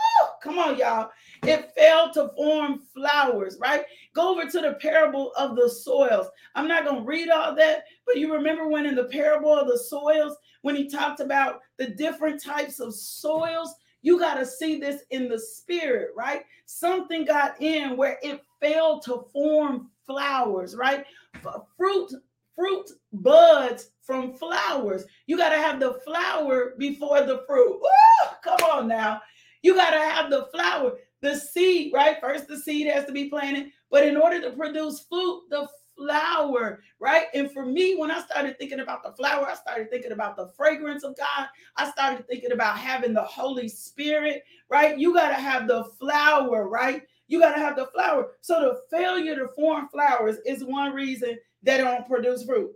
[0.41, 1.09] Come on, y'all.
[1.43, 3.83] It failed to form flowers, right?
[4.13, 6.27] Go over to the parable of the soils.
[6.55, 9.67] I'm not going to read all that, but you remember when in the parable of
[9.67, 14.79] the soils, when he talked about the different types of soils, you got to see
[14.79, 16.43] this in the spirit, right?
[16.65, 21.05] Something got in where it failed to form flowers, right?
[21.77, 22.11] Fruit
[22.59, 25.05] fruit buds from flowers.
[25.27, 27.79] You got to have the flower before the fruit.
[28.43, 29.21] Come on now.
[29.61, 32.17] You got to have the flower, the seed, right?
[32.21, 35.67] First, the seed has to be planted, but in order to produce fruit, the
[35.97, 37.25] flower, right?
[37.33, 40.47] And for me, when I started thinking about the flower, I started thinking about the
[40.55, 41.47] fragrance of God.
[41.75, 44.97] I started thinking about having the Holy Spirit, right?
[44.97, 47.03] You got to have the flower, right?
[47.27, 48.29] You got to have the flower.
[48.41, 52.71] So the failure to form flowers is one reason they don't produce fruit.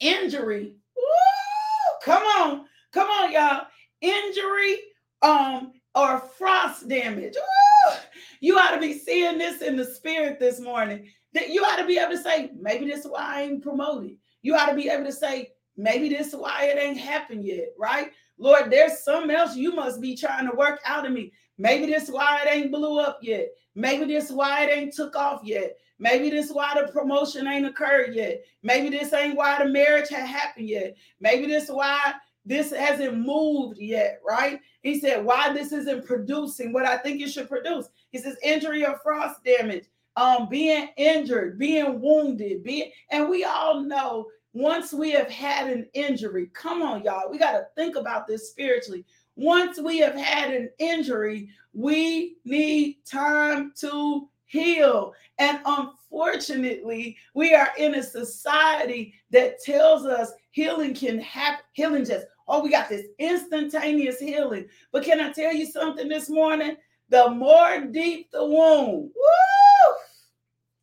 [0.00, 3.66] Injury, woo, come on, come on, y'all.
[4.00, 4.78] Injury,
[5.22, 7.34] um, or frost damage.
[7.34, 7.94] Woo,
[8.40, 11.86] you ought to be seeing this in the spirit this morning that you ought to
[11.86, 14.16] be able to say, maybe this is why I ain't promoted.
[14.42, 17.68] You ought to be able to say, maybe this is why it ain't happened yet,
[17.78, 18.10] right?
[18.38, 21.32] Lord, there's something else you must be trying to work out of me.
[21.58, 23.48] Maybe this is why it ain't blew up yet.
[23.74, 25.76] Maybe this is why it ain't took off yet.
[25.98, 28.42] Maybe this is why the promotion ain't occurred yet.
[28.62, 30.96] Maybe this ain't why the marriage had happened yet.
[31.20, 32.14] Maybe this is why
[32.48, 34.58] this hasn't moved yet, right?
[34.82, 37.88] He said, why this isn't producing what I think it should produce.
[38.10, 39.84] He says, injury or frost damage
[40.16, 45.86] um, being injured, being wounded, being, and we all know once we have had an
[45.92, 49.04] injury, come on, y'all, we got to think about this spiritually.
[49.36, 55.12] Once we have had an injury, we need time to heal.
[55.38, 62.26] And unfortunately, we are in a society that tells us healing can happen, healing just,
[62.48, 64.66] oh, we got this instantaneous healing.
[64.92, 66.76] But can I tell you something this morning?
[67.10, 69.94] The more deep the wound, woo,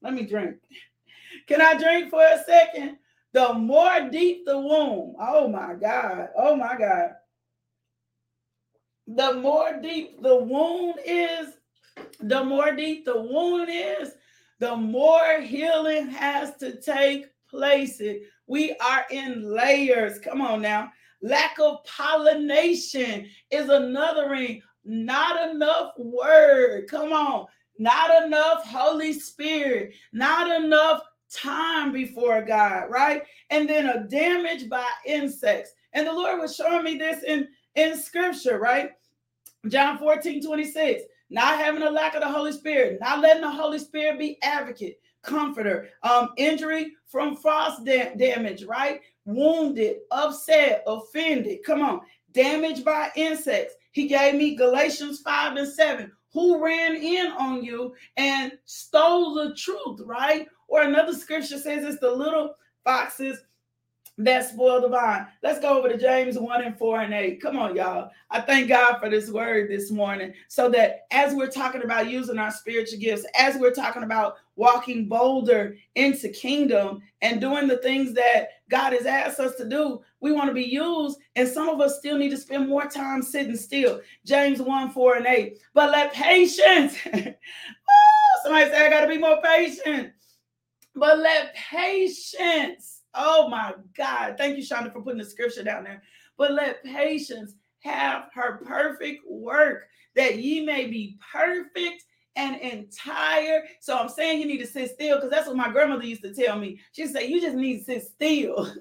[0.02, 0.58] let me drink.
[1.48, 2.98] Can I drink for a second?
[3.34, 6.30] The more deep the wound, Oh my God.
[6.38, 7.12] Oh my God.
[9.08, 11.50] The more deep the wound is,
[12.22, 14.14] the more deep the wound is,
[14.60, 18.02] the more healing has to take place.
[18.48, 20.18] We are in layers.
[20.20, 20.92] Come on now.
[21.26, 24.62] Lack of pollination is another ring.
[24.84, 26.88] Not enough word.
[26.88, 33.24] Come on not enough Holy Spirit, not enough time before God, right?
[33.50, 35.74] And then a damage by insects.
[35.94, 38.92] And the Lord was showing me this in, in scripture, right?
[39.68, 41.04] John 14, 26.
[41.30, 45.00] Not having a lack of the Holy Spirit, not letting the Holy Spirit be advocate,
[45.26, 49.02] comforter, um, injury from frost da- damage, right?
[49.26, 51.60] Wounded, upset, offended.
[51.66, 53.76] Come on, damaged by insects.
[53.92, 56.12] He gave me Galatians 5 and 7.
[56.34, 60.48] Who ran in on you and stole the truth, right?
[60.68, 63.42] Or another scripture says it's the little foxes
[64.18, 65.28] that spoil the vine.
[65.44, 67.42] Let's go over to James 1 and 4 and 8.
[67.42, 68.10] Come on, y'all.
[68.30, 70.34] I thank God for this word this morning.
[70.48, 75.08] So that as we're talking about using our spiritual gifts, as we're talking about walking
[75.08, 80.32] bolder into kingdom and doing the things that God has asked us to do, we
[80.32, 81.20] want to be used.
[81.36, 84.02] And some of us still need to spend more time sitting still.
[84.26, 85.60] James 1, 4, and 8.
[85.74, 86.98] But let patience.
[87.14, 90.12] oh, somebody say, I got to be more patient.
[90.96, 94.36] But let patience Oh my God.
[94.38, 96.04] Thank you, Shonda, for putting the scripture down there.
[96.38, 102.04] But let patience have her perfect work, that ye may be perfect
[102.36, 103.64] and entire.
[103.82, 106.34] So I'm saying you need to sit still because that's what my grandmother used to
[106.34, 106.80] tell me.
[106.92, 108.74] She'd say, You just need to sit still.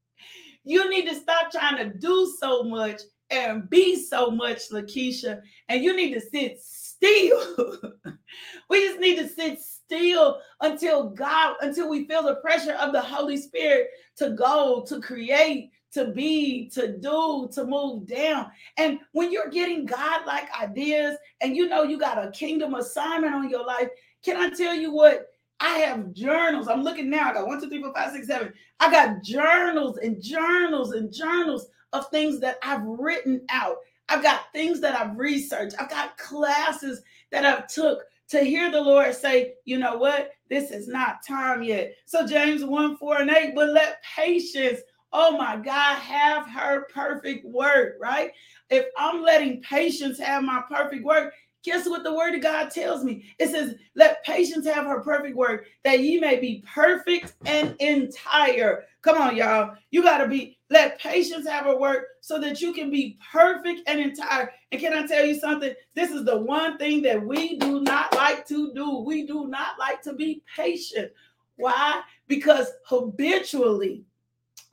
[0.64, 5.82] you need to stop trying to do so much and be so much, Lakeisha, and
[5.82, 7.80] you need to sit still.
[8.70, 13.00] we just need to sit still until God, until we feel the pressure of the
[13.00, 18.50] Holy Spirit to go, to create, to be, to do, to move down.
[18.76, 23.34] And when you're getting God like ideas and you know you got a kingdom assignment
[23.34, 23.88] on your life,
[24.22, 25.26] can I tell you what?
[25.58, 26.68] I have journals.
[26.68, 27.30] I'm looking now.
[27.30, 28.52] I got one, two, three, four, five, six, seven.
[28.78, 33.76] I got journals and journals and journals of things that I've written out.
[34.10, 35.76] I've got things that I've researched.
[35.80, 40.70] I've got classes that I've took to hear the Lord say, you know what, this
[40.70, 41.94] is not time yet.
[42.06, 44.80] So James 1, 4, and 8, but let patience,
[45.12, 48.32] oh my God, have her perfect work, right?
[48.70, 51.32] If I'm letting patience have my perfect work,
[51.66, 53.24] guess what the word of God tells me?
[53.38, 58.84] It says, Let patience have her perfect work, that ye may be perfect and entire.
[59.02, 59.74] Come on, y'all.
[59.90, 63.82] You got to be, let patience have her work so that you can be perfect
[63.88, 64.52] and entire.
[64.70, 65.74] And can I tell you something?
[65.94, 68.98] This is the one thing that we do not like to do.
[68.98, 71.12] We do not like to be patient.
[71.56, 72.02] Why?
[72.28, 74.04] Because habitually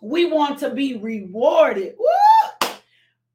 [0.03, 2.69] we want to be rewarded woo,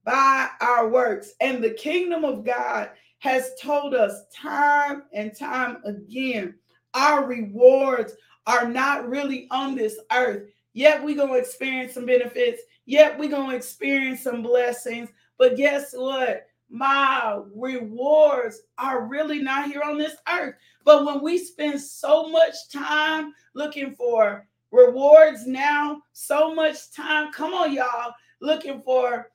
[0.04, 1.32] by our works.
[1.40, 6.54] And the kingdom of God has told us time and time again
[6.94, 8.14] our rewards
[8.46, 10.48] are not really on this earth.
[10.72, 12.62] Yet we're going to experience some benefits.
[12.86, 15.08] Yet we're going to experience some blessings.
[15.38, 16.46] But guess what?
[16.70, 20.54] My rewards are really not here on this earth.
[20.84, 27.54] But when we spend so much time looking for rewards now, so much time, come
[27.54, 29.30] on, y'all, looking for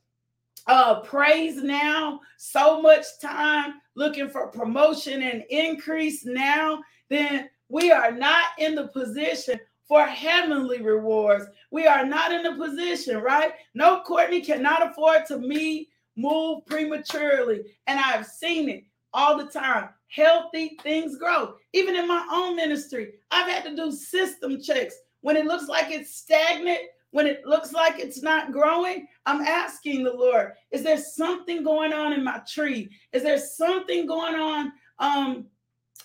[0.68, 8.12] uh, praise now, so much time looking for promotion and increase now, then we are
[8.12, 11.46] not in the position for heavenly rewards.
[11.72, 13.52] We are not in the position, right?
[13.74, 17.62] No, Courtney cannot afford to me move prematurely.
[17.88, 19.90] And I've seen it all the time.
[20.08, 21.56] Healthy things grow.
[21.74, 24.96] Even in my own ministry, I've had to do system checks.
[25.24, 26.82] When it looks like it's stagnant,
[27.12, 31.94] when it looks like it's not growing, I'm asking the Lord, is there something going
[31.94, 32.90] on in my tree?
[33.14, 35.46] Is there something going on um,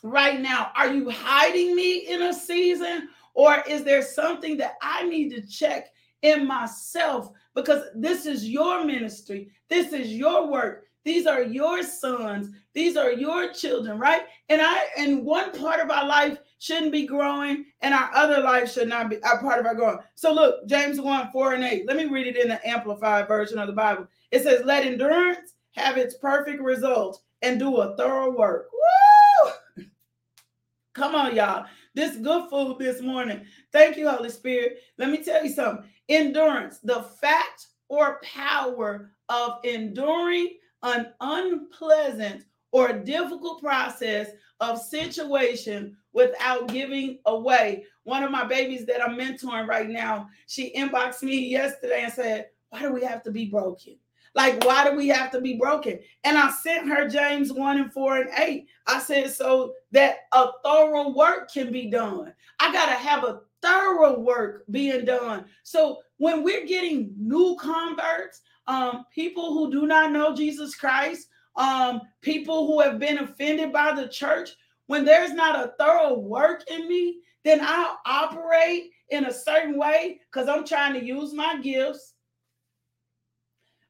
[0.03, 0.71] right now?
[0.77, 3.09] Are you hiding me in a season?
[3.35, 5.89] Or is there something that I need to check
[6.23, 7.33] in myself?
[7.55, 10.85] Because this is your ministry, this is your work.
[11.05, 12.51] These are your sons.
[12.75, 14.23] These are your children, right?
[14.51, 18.73] And I, in one part of our life, shouldn't be growing, and our other life
[18.73, 19.99] should not be a part of our growing.
[20.15, 21.87] So look, James 1, 4 and 8.
[21.87, 24.07] Let me read it in the amplified version of the Bible.
[24.31, 28.69] It says, Let endurance have its perfect result and do a thorough work.
[28.73, 29.85] Woo!
[30.95, 31.67] Come on, y'all.
[31.95, 33.45] This good food this morning.
[33.73, 34.81] Thank you, Holy Spirit.
[34.99, 35.89] Let me tell you something.
[36.09, 44.29] Endurance, the fact or power of enduring an unpleasant or difficult process
[44.61, 47.85] of situation without giving away.
[48.03, 52.49] One of my babies that I'm mentoring right now, she inboxed me yesterday and said,
[52.71, 53.97] Why do we have to be broken?
[54.35, 56.01] Like, why do we have to be broken?
[56.25, 58.67] And I sent her James 1 and 4 and 8.
[58.87, 62.33] I said, so that a thorough work can be done.
[62.61, 65.47] I got to have a thorough work being done.
[65.63, 72.03] So when we're getting new converts, um, people who do not know Jesus Christ, um,
[72.21, 74.51] people who have been offended by the church,
[74.89, 80.21] when there's not a thorough work in me, then I'll operate in a certain way
[80.31, 82.15] because I'm trying to use my gifts.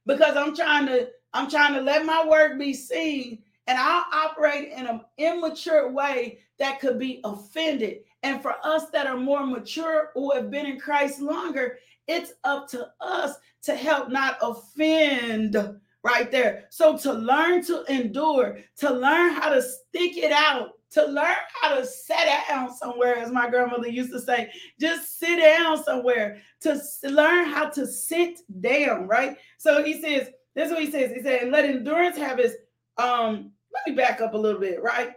[0.07, 3.38] Because I'm trying to, I'm trying to let my work be seen.
[3.68, 7.99] And I'll operate in an immature way that could be offended.
[8.24, 11.78] And for us that are more mature who have been in Christ longer,
[12.09, 15.57] it's up to us to help not offend
[16.03, 16.64] right there.
[16.70, 21.74] So to learn to endure, to learn how to stick it out, to learn how
[21.74, 22.16] to sit
[22.49, 27.68] down somewhere, as my grandmother used to say, just sit down somewhere, to learn how
[27.68, 29.36] to sit down, right?
[29.59, 31.12] So he says, this is what he says.
[31.12, 32.55] He said, let endurance have its
[32.97, 35.12] um, let me back up a little bit, right?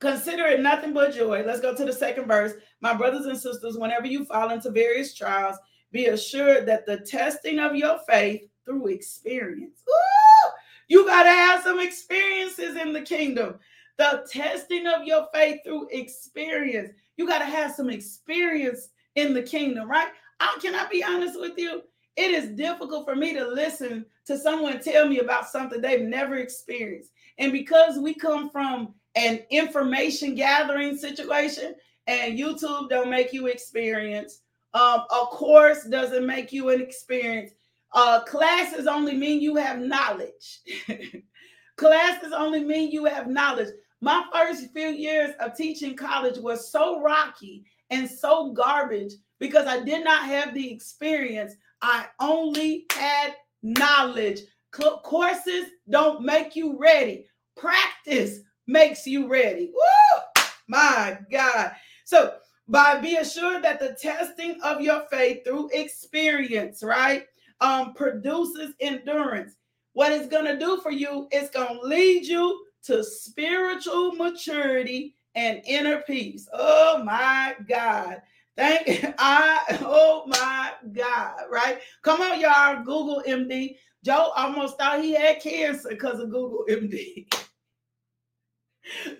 [0.00, 1.42] Consider it nothing but joy.
[1.46, 2.52] Let's go to the second verse.
[2.80, 5.56] My brothers and sisters, whenever you fall into various trials,
[5.92, 9.82] be assured that the testing of your faith through experience.
[9.88, 10.50] Ooh,
[10.88, 13.58] you got to have some experiences in the kingdom.
[13.98, 16.90] The testing of your faith through experience.
[17.16, 20.08] You got to have some experience in the kingdom, right?
[20.40, 21.82] I, can I be honest with you?
[22.16, 26.36] It is difficult for me to listen to someone tell me about something they've never
[26.36, 27.10] experienced.
[27.38, 31.74] And because we come from an information gathering situation
[32.06, 34.40] and YouTube don't make you experience,
[34.74, 37.52] um, a course doesn't make you an experience.
[37.92, 40.60] Uh, classes only mean you have knowledge.
[41.76, 43.68] classes only mean you have knowledge.
[44.00, 49.82] My first few years of teaching college was so rocky and so garbage because I
[49.82, 51.54] did not have the experience.
[51.82, 54.40] I only had knowledge.
[54.72, 57.26] courses don't make you ready.
[57.56, 59.72] Practice makes you ready.
[59.72, 60.42] Woo!
[60.68, 61.72] My God.
[62.04, 62.34] So
[62.68, 67.24] by be assured that the testing of your faith through experience, right,
[67.60, 69.54] um, produces endurance.
[69.92, 76.02] What it's gonna do for you, it's gonna lead you to spiritual maturity and inner
[76.02, 76.48] peace.
[76.52, 78.22] Oh my God.
[78.56, 81.78] Thank I oh my God, right?
[82.02, 82.82] Come on, y'all.
[82.82, 83.76] Google MD.
[84.04, 87.26] Joe almost thought he had cancer because of Google MD.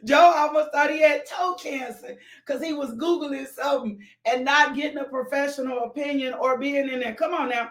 [0.05, 4.99] Joe almost thought he had toe cancer because he was Googling something and not getting
[4.99, 7.15] a professional opinion or being in there.
[7.15, 7.71] Come on now.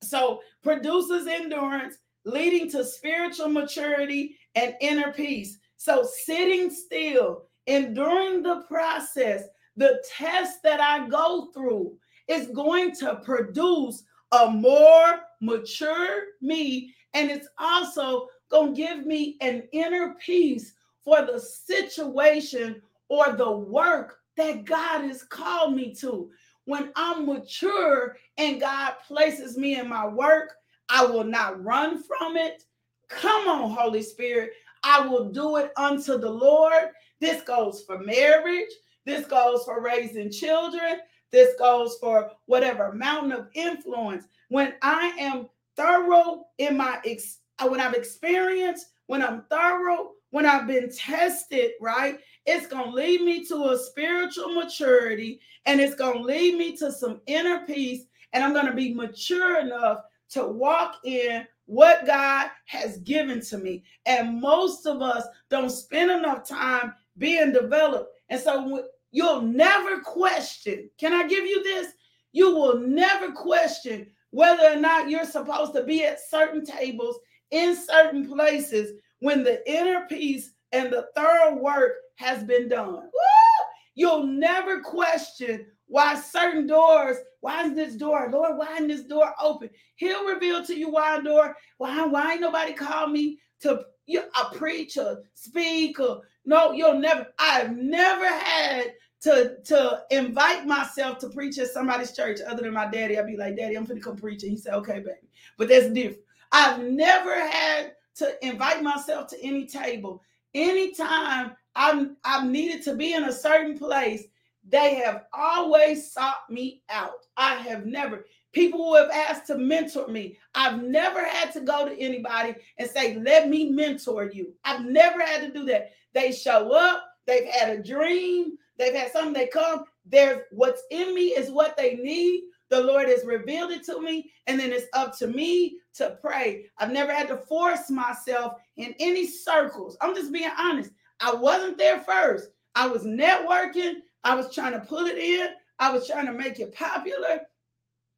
[0.00, 5.58] So, produces endurance, leading to spiritual maturity and inner peace.
[5.76, 9.44] So, sitting still, enduring the process,
[9.76, 11.96] the test that I go through
[12.26, 14.02] is going to produce
[14.32, 16.92] a more mature me.
[17.14, 23.50] And it's also going to give me an inner peace for the situation or the
[23.50, 26.30] work that God has called me to.
[26.64, 30.54] When I'm mature and God places me in my work,
[30.88, 32.64] I will not run from it.
[33.08, 34.52] Come on, Holy Spirit.
[34.82, 36.90] I will do it unto the Lord.
[37.20, 38.70] This goes for marriage.
[39.04, 41.00] This goes for raising children.
[41.30, 44.24] This goes for whatever mountain of influence.
[44.48, 50.66] When I am thorough in my ex- when I've experienced, when I'm thorough when I've
[50.66, 52.18] been tested, right?
[52.46, 56.76] It's going to lead me to a spiritual maturity and it's going to lead me
[56.78, 58.04] to some inner peace.
[58.32, 60.00] And I'm going to be mature enough
[60.30, 63.84] to walk in what God has given to me.
[64.06, 68.10] And most of us don't spend enough time being developed.
[68.30, 70.88] And so you'll never question.
[70.98, 71.92] Can I give you this?
[72.32, 77.18] You will never question whether or not you're supposed to be at certain tables
[77.50, 82.94] in certain places when the inner peace and the thorough work has been done.
[82.94, 83.66] Woo!
[83.94, 89.32] You'll never question why certain doors, why is this door, Lord, why isn't this door
[89.40, 89.70] open?
[89.96, 94.54] He'll reveal to you why door, why, why ain't nobody called me to you, a
[94.54, 96.20] preacher, speaker.
[96.44, 102.38] no, you'll never, I've never had to to invite myself to preach at somebody's church
[102.46, 103.18] other than my daddy.
[103.18, 104.42] I'd be like, Daddy, I'm gonna come preach.
[104.42, 105.28] And he said, Okay, baby.
[105.56, 106.22] But that's different.
[106.52, 110.22] I've never had to invite myself to any table.
[110.54, 114.24] Anytime I'm I'm needed to be in a certain place,
[114.68, 117.26] they have always sought me out.
[117.36, 120.38] I have never people who have asked to mentor me.
[120.54, 125.20] I've never had to go to anybody and say, "Let me mentor you." I've never
[125.20, 125.92] had to do that.
[126.14, 131.14] They show up, they've had a dream, they've had something they come, there's what's in
[131.14, 132.44] me is what they need.
[132.70, 136.66] The Lord has revealed it to me, and then it's up to me to pray.
[136.78, 139.96] I've never had to force myself in any circles.
[140.00, 140.90] I'm just being honest.
[141.20, 142.50] I wasn't there first.
[142.74, 143.96] I was networking.
[144.24, 145.48] I was trying to pull it in.
[145.78, 147.40] I was trying to make it popular.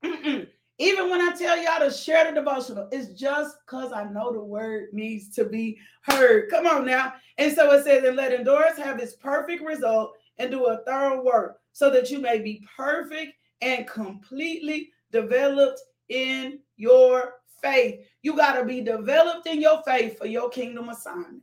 [0.05, 0.47] Mm-mm.
[0.79, 4.41] Even when I tell y'all to share the devotional, it's just because I know the
[4.41, 6.49] word needs to be heard.
[6.49, 7.13] Come on now.
[7.37, 11.23] And so it says, and let endurance have its perfect result and do a thorough
[11.23, 18.01] work so that you may be perfect and completely developed in your faith.
[18.23, 21.43] You got to be developed in your faith for your kingdom assignment.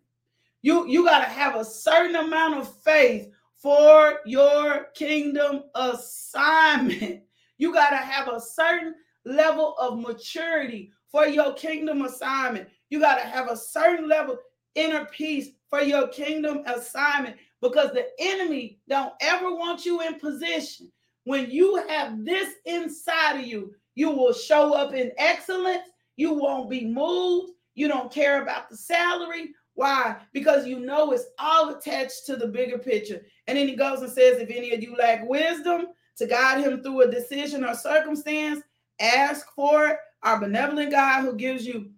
[0.63, 7.21] You, you got to have a certain amount of faith for your kingdom assignment.
[7.59, 8.93] You got to have a certain
[9.25, 12.69] level of maturity for your kingdom assignment.
[12.91, 14.37] You got to have a certain level
[14.75, 20.91] inner peace for your kingdom assignment because the enemy don't ever want you in position.
[21.23, 25.89] When you have this inside of you, you will show up in excellence.
[26.15, 27.53] You won't be moved.
[27.73, 29.49] You don't care about the salary.
[29.77, 30.17] Why?
[30.33, 33.25] Because you know it's all attached to the bigger picture.
[33.47, 36.83] And then he goes and says, if any of you lack wisdom to guide him
[36.83, 38.61] through a decision or circumstance,
[38.99, 39.97] Ask for it.
[40.23, 41.91] Our benevolent God who gives you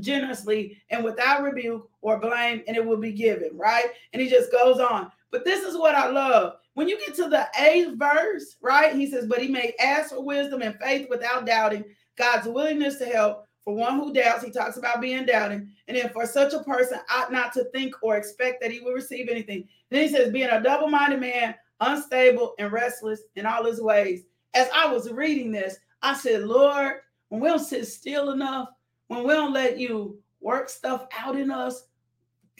[0.00, 3.86] generously and without rebuke or blame, and it will be given, right?
[4.12, 5.10] And he just goes on.
[5.30, 6.54] But this is what I love.
[6.74, 8.94] When you get to the eighth verse, right?
[8.94, 11.84] He says, But he may ask for wisdom and faith without doubting.
[12.16, 15.70] God's willingness to help for one who doubts, he talks about being doubting.
[15.88, 18.92] And then for such a person, ought not to think or expect that he will
[18.92, 19.66] receive anything.
[19.90, 24.24] Then he says, being a double minded man, unstable and restless in all his ways.
[24.52, 26.96] As I was reading this, I said, Lord,
[27.28, 28.68] when we don't sit still enough,
[29.08, 31.84] when we don't let you work stuff out in us,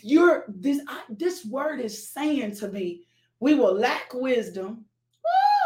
[0.00, 3.06] you're this I, this word is saying to me,
[3.40, 4.84] we will lack wisdom,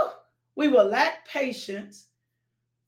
[0.03, 0.11] Woo!
[0.57, 2.08] we will lack patience,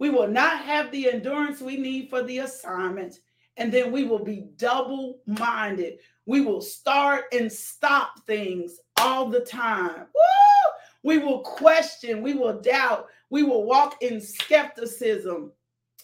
[0.01, 3.21] we will not have the endurance we need for the assignment,
[3.59, 5.99] and then we will be double-minded.
[6.25, 10.07] We will start and stop things all the time.
[10.15, 10.73] Woo!
[11.03, 15.53] We will question, we will doubt, we will walk in skepticism,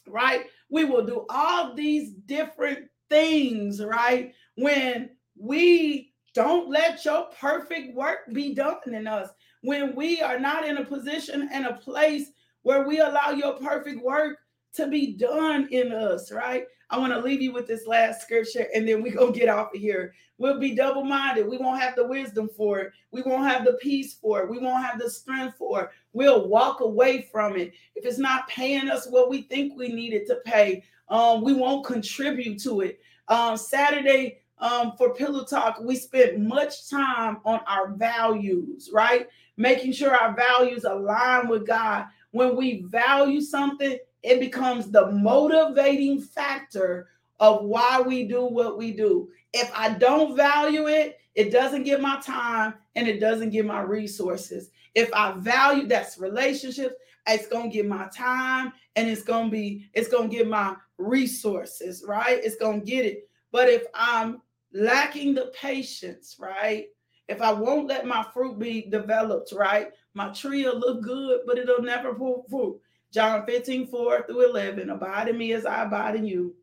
[0.07, 0.45] right?
[0.69, 4.35] We will do all these different things, right?
[4.57, 9.31] When we don't let your perfect work be done in us,
[9.63, 12.31] when we are not in a position and a place
[12.67, 14.39] where we allow your perfect work
[14.75, 16.65] to be done in us, right?
[16.91, 19.49] I want to leave you with this last scripture and then we're going to get
[19.49, 20.13] off of here.
[20.39, 21.47] We'll be double minded.
[21.47, 22.93] We won't have the wisdom for it.
[23.13, 24.51] We won't have the peace for it.
[24.51, 25.91] We won't have the strength for it.
[26.13, 27.73] We'll walk away from it.
[27.95, 31.87] If it's not paying us what we think we needed to pay, um, we won't
[31.87, 32.99] contribute to it.
[33.29, 39.29] Um, Saturday, um, for Pillow Talk, we spent much time on our values, right?
[39.57, 42.07] Making sure our values align with God.
[42.37, 47.09] When we value something, it becomes the motivating factor
[47.41, 49.31] of why we do what we do.
[49.55, 53.81] If I don't value it, it doesn't get my time and it doesn't get my
[53.81, 54.69] resources.
[54.95, 60.09] If I value that's relationships, it's gonna get my time and it's gonna be it's
[60.09, 62.39] gonna get my resources, right?
[62.45, 63.31] It's gonna get it.
[63.51, 64.43] But if I'm
[64.75, 66.89] lacking the patience, right?
[67.29, 69.89] If I won't let my fruit be developed, right?
[70.17, 72.81] My tree will look good, but it'll never pull fruit.
[73.13, 74.89] John 15, 4 through 11.
[74.89, 76.55] Abide in me as I abide in you.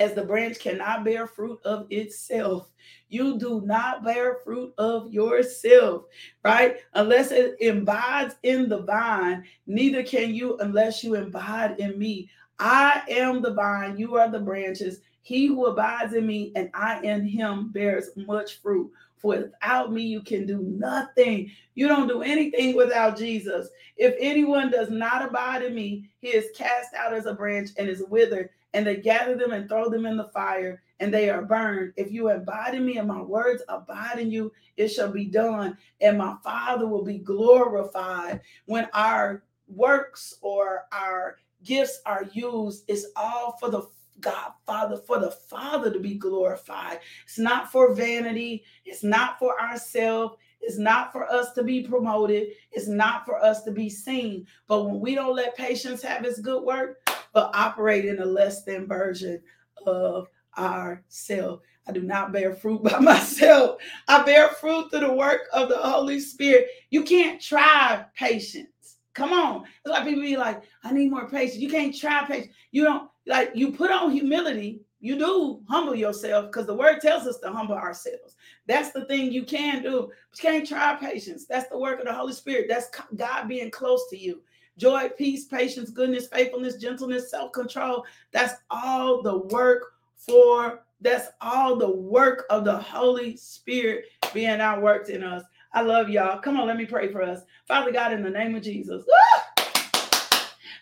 [0.00, 2.72] As the branch cannot bear fruit of itself,
[3.08, 6.06] you do not bear fruit of yourself,
[6.44, 6.78] right?
[6.94, 12.28] Unless it abides in the vine, neither can you unless you abide in me.
[12.58, 15.00] I am the vine, you are the branches.
[15.22, 18.90] He who abides in me and I in him bears much fruit.
[19.22, 21.50] Without me, you can do nothing.
[21.74, 23.68] You don't do anything without Jesus.
[23.96, 27.88] If anyone does not abide in me, he is cast out as a branch and
[27.88, 31.42] is withered, and they gather them and throw them in the fire, and they are
[31.42, 31.92] burned.
[31.96, 35.76] If you abide in me and my words abide in you, it shall be done,
[36.00, 38.40] and my Father will be glorified.
[38.66, 43.82] When our works or our gifts are used, it's all for the
[44.20, 47.00] God, Father, for the Father to be glorified.
[47.24, 50.36] It's not for vanity, it's not for ourselves.
[50.62, 52.48] It's not for us to be promoted.
[52.70, 54.46] It's not for us to be seen.
[54.66, 56.98] But when we don't let patience have its good work,
[57.32, 59.40] but operate in a less than version
[59.86, 61.62] of ourselves.
[61.86, 63.80] I do not bear fruit by myself.
[64.08, 66.68] I bear fruit through the work of the Holy Spirit.
[66.90, 68.66] You can't try patience.
[69.14, 69.64] Come on.
[69.84, 71.58] That's why people be like, I need more patience.
[71.58, 72.54] You can't try patience.
[72.70, 77.26] You don't like you put on humility, you do humble yourself because the word tells
[77.26, 78.36] us to humble ourselves.
[78.66, 79.88] That's the thing you can do.
[79.88, 81.46] You can't try patience.
[81.46, 82.66] That's the work of the Holy Spirit.
[82.68, 84.42] That's God being close to you.
[84.76, 88.04] Joy, peace, patience, goodness, faithfulness, gentleness, self-control.
[88.32, 94.04] That's all the work for that's all the work of the Holy Spirit
[94.34, 95.42] being outworked in us.
[95.72, 96.40] I love y'all.
[96.40, 97.40] Come on, let me pray for us.
[97.66, 99.02] Father God, in the name of Jesus.
[99.06, 99.40] Woo!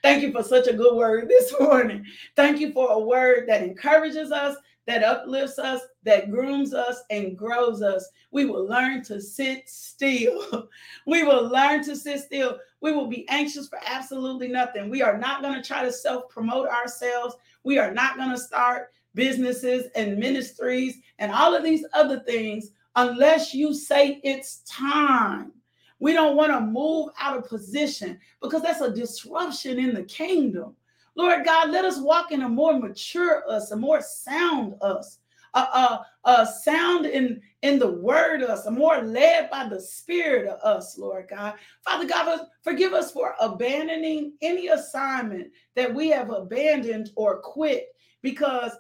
[0.02, 2.04] Thank you for such a good word this morning.
[2.36, 7.36] Thank you for a word that encourages us, that uplifts us, that grooms us, and
[7.36, 8.08] grows us.
[8.30, 10.68] We will learn to sit still.
[11.06, 12.58] we will learn to sit still.
[12.80, 14.88] We will be anxious for absolutely nothing.
[14.88, 17.36] We are not going to try to self promote ourselves.
[17.64, 22.70] We are not going to start businesses and ministries and all of these other things
[22.96, 25.52] unless you say it's time.
[26.00, 30.76] We don't want to move out of position because that's a disruption in the kingdom.
[31.16, 35.18] Lord God, let us walk in a more mature us, a more sound us,
[35.54, 39.80] a, a, a sound in, in the word of us, a more led by the
[39.80, 41.54] spirit of us, Lord God.
[41.84, 47.88] Father God, forgive us for abandoning any assignment that we have abandoned or quit
[48.22, 48.72] because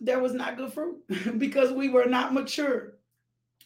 [0.00, 0.98] there was not good fruit,
[1.38, 2.94] because we were not mature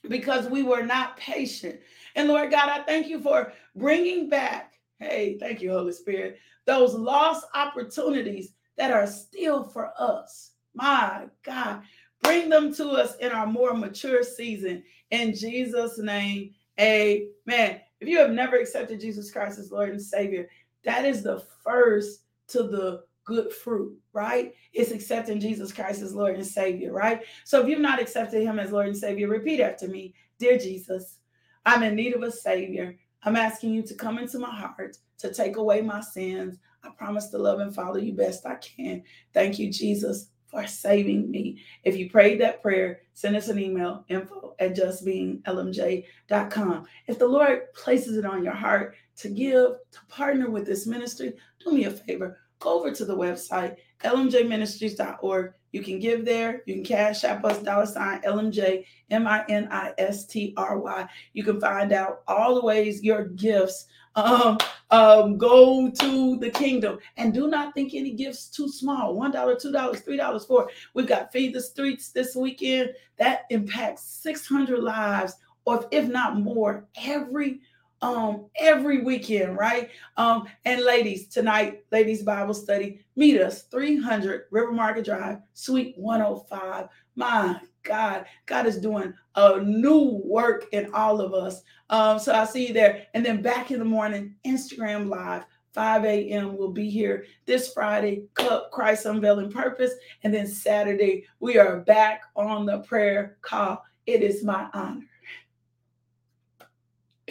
[0.08, 1.80] because we were not patient.
[2.14, 6.94] And Lord God, I thank you for bringing back, hey, thank you, Holy Spirit, those
[6.94, 10.52] lost opportunities that are still for us.
[10.74, 11.82] My God,
[12.22, 14.82] bring them to us in our more mature season.
[15.10, 16.50] In Jesus' name,
[16.80, 17.80] amen.
[18.00, 20.48] If you have never accepted Jesus Christ as Lord and Savior,
[20.84, 24.54] that is the first to the good fruit, right?
[24.72, 27.22] It's accepting Jesus Christ as Lord and Savior, right?
[27.44, 31.18] So if you've not accepted Him as Lord and Savior, repeat after me Dear Jesus,
[31.64, 32.96] I'm in need of a Savior.
[33.22, 36.58] I'm asking you to come into my heart to take away my sins.
[36.82, 39.02] I promise to love and follow you best I can.
[39.32, 41.62] Thank you, Jesus, for saving me.
[41.84, 46.86] If you prayed that prayer, send us an email info at justbeinglmj.com.
[47.06, 51.32] If the Lord places it on your heart to give, to partner with this ministry,
[51.64, 55.52] do me a favor go over to the website, lmjministries.org.
[55.72, 56.62] You can give there.
[56.66, 60.78] You can cash app us dollar sign LMJ M I N I S T R
[60.78, 61.08] Y.
[61.32, 63.86] You can find out all the ways your gifts
[64.16, 64.58] um,
[64.90, 66.98] um, go to the kingdom.
[67.16, 69.14] And do not think any gifts too small.
[69.14, 70.70] One dollar, two dollars, three dollars, four.
[70.94, 72.90] We've got feed the streets this weekend.
[73.18, 75.34] That impacts 600 lives,
[75.64, 77.60] or if not more, every
[78.04, 79.88] um every weekend, right?
[80.18, 86.88] Um, and ladies, tonight, ladies Bible study, meet us 300 River Market Drive, Suite 105.
[87.16, 91.62] My God, God is doing a new work in all of us.
[91.88, 93.06] Um, so I'll see you there.
[93.14, 95.44] And then back in the morning, Instagram Live.
[95.72, 96.56] 5 a.m.
[96.56, 99.90] We'll be here this Friday, Club Christ Unveiling Purpose.
[100.22, 103.84] And then Saturday, we are back on the prayer call.
[104.06, 105.02] It is my honor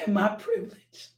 [0.03, 1.09] and my privilege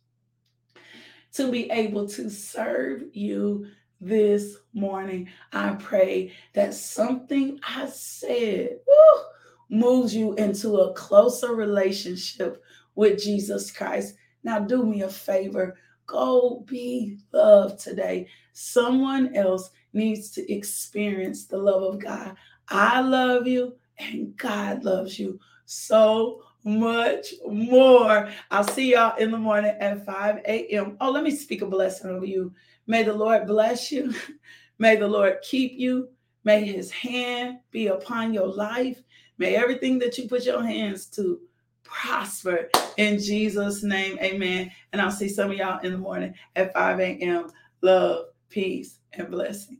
[1.33, 3.67] to be able to serve you
[3.99, 5.27] this morning.
[5.51, 9.23] I pray that something I said woo,
[9.69, 12.63] moves you into a closer relationship
[12.95, 14.15] with Jesus Christ.
[14.43, 15.75] Now, do me a favor
[16.07, 18.27] go be loved today.
[18.53, 22.36] Someone else needs to experience the love of God.
[22.67, 28.30] I love you, and God loves you so much more.
[28.51, 30.97] I'll see y'all in the morning at 5 a.m.
[30.99, 32.53] Oh, let me speak a blessing over you.
[32.88, 34.13] May the Lord bless you.
[34.80, 36.09] May the Lord keep you.
[36.43, 39.01] May his hand be upon your life.
[39.38, 41.39] May everything that you put your hands to
[41.84, 44.18] prosper in Jesus' name.
[44.22, 44.72] Amen.
[44.91, 47.51] And I'll see some of y'all in the morning at 5 a.m.
[47.82, 49.80] Love, peace, and blessing.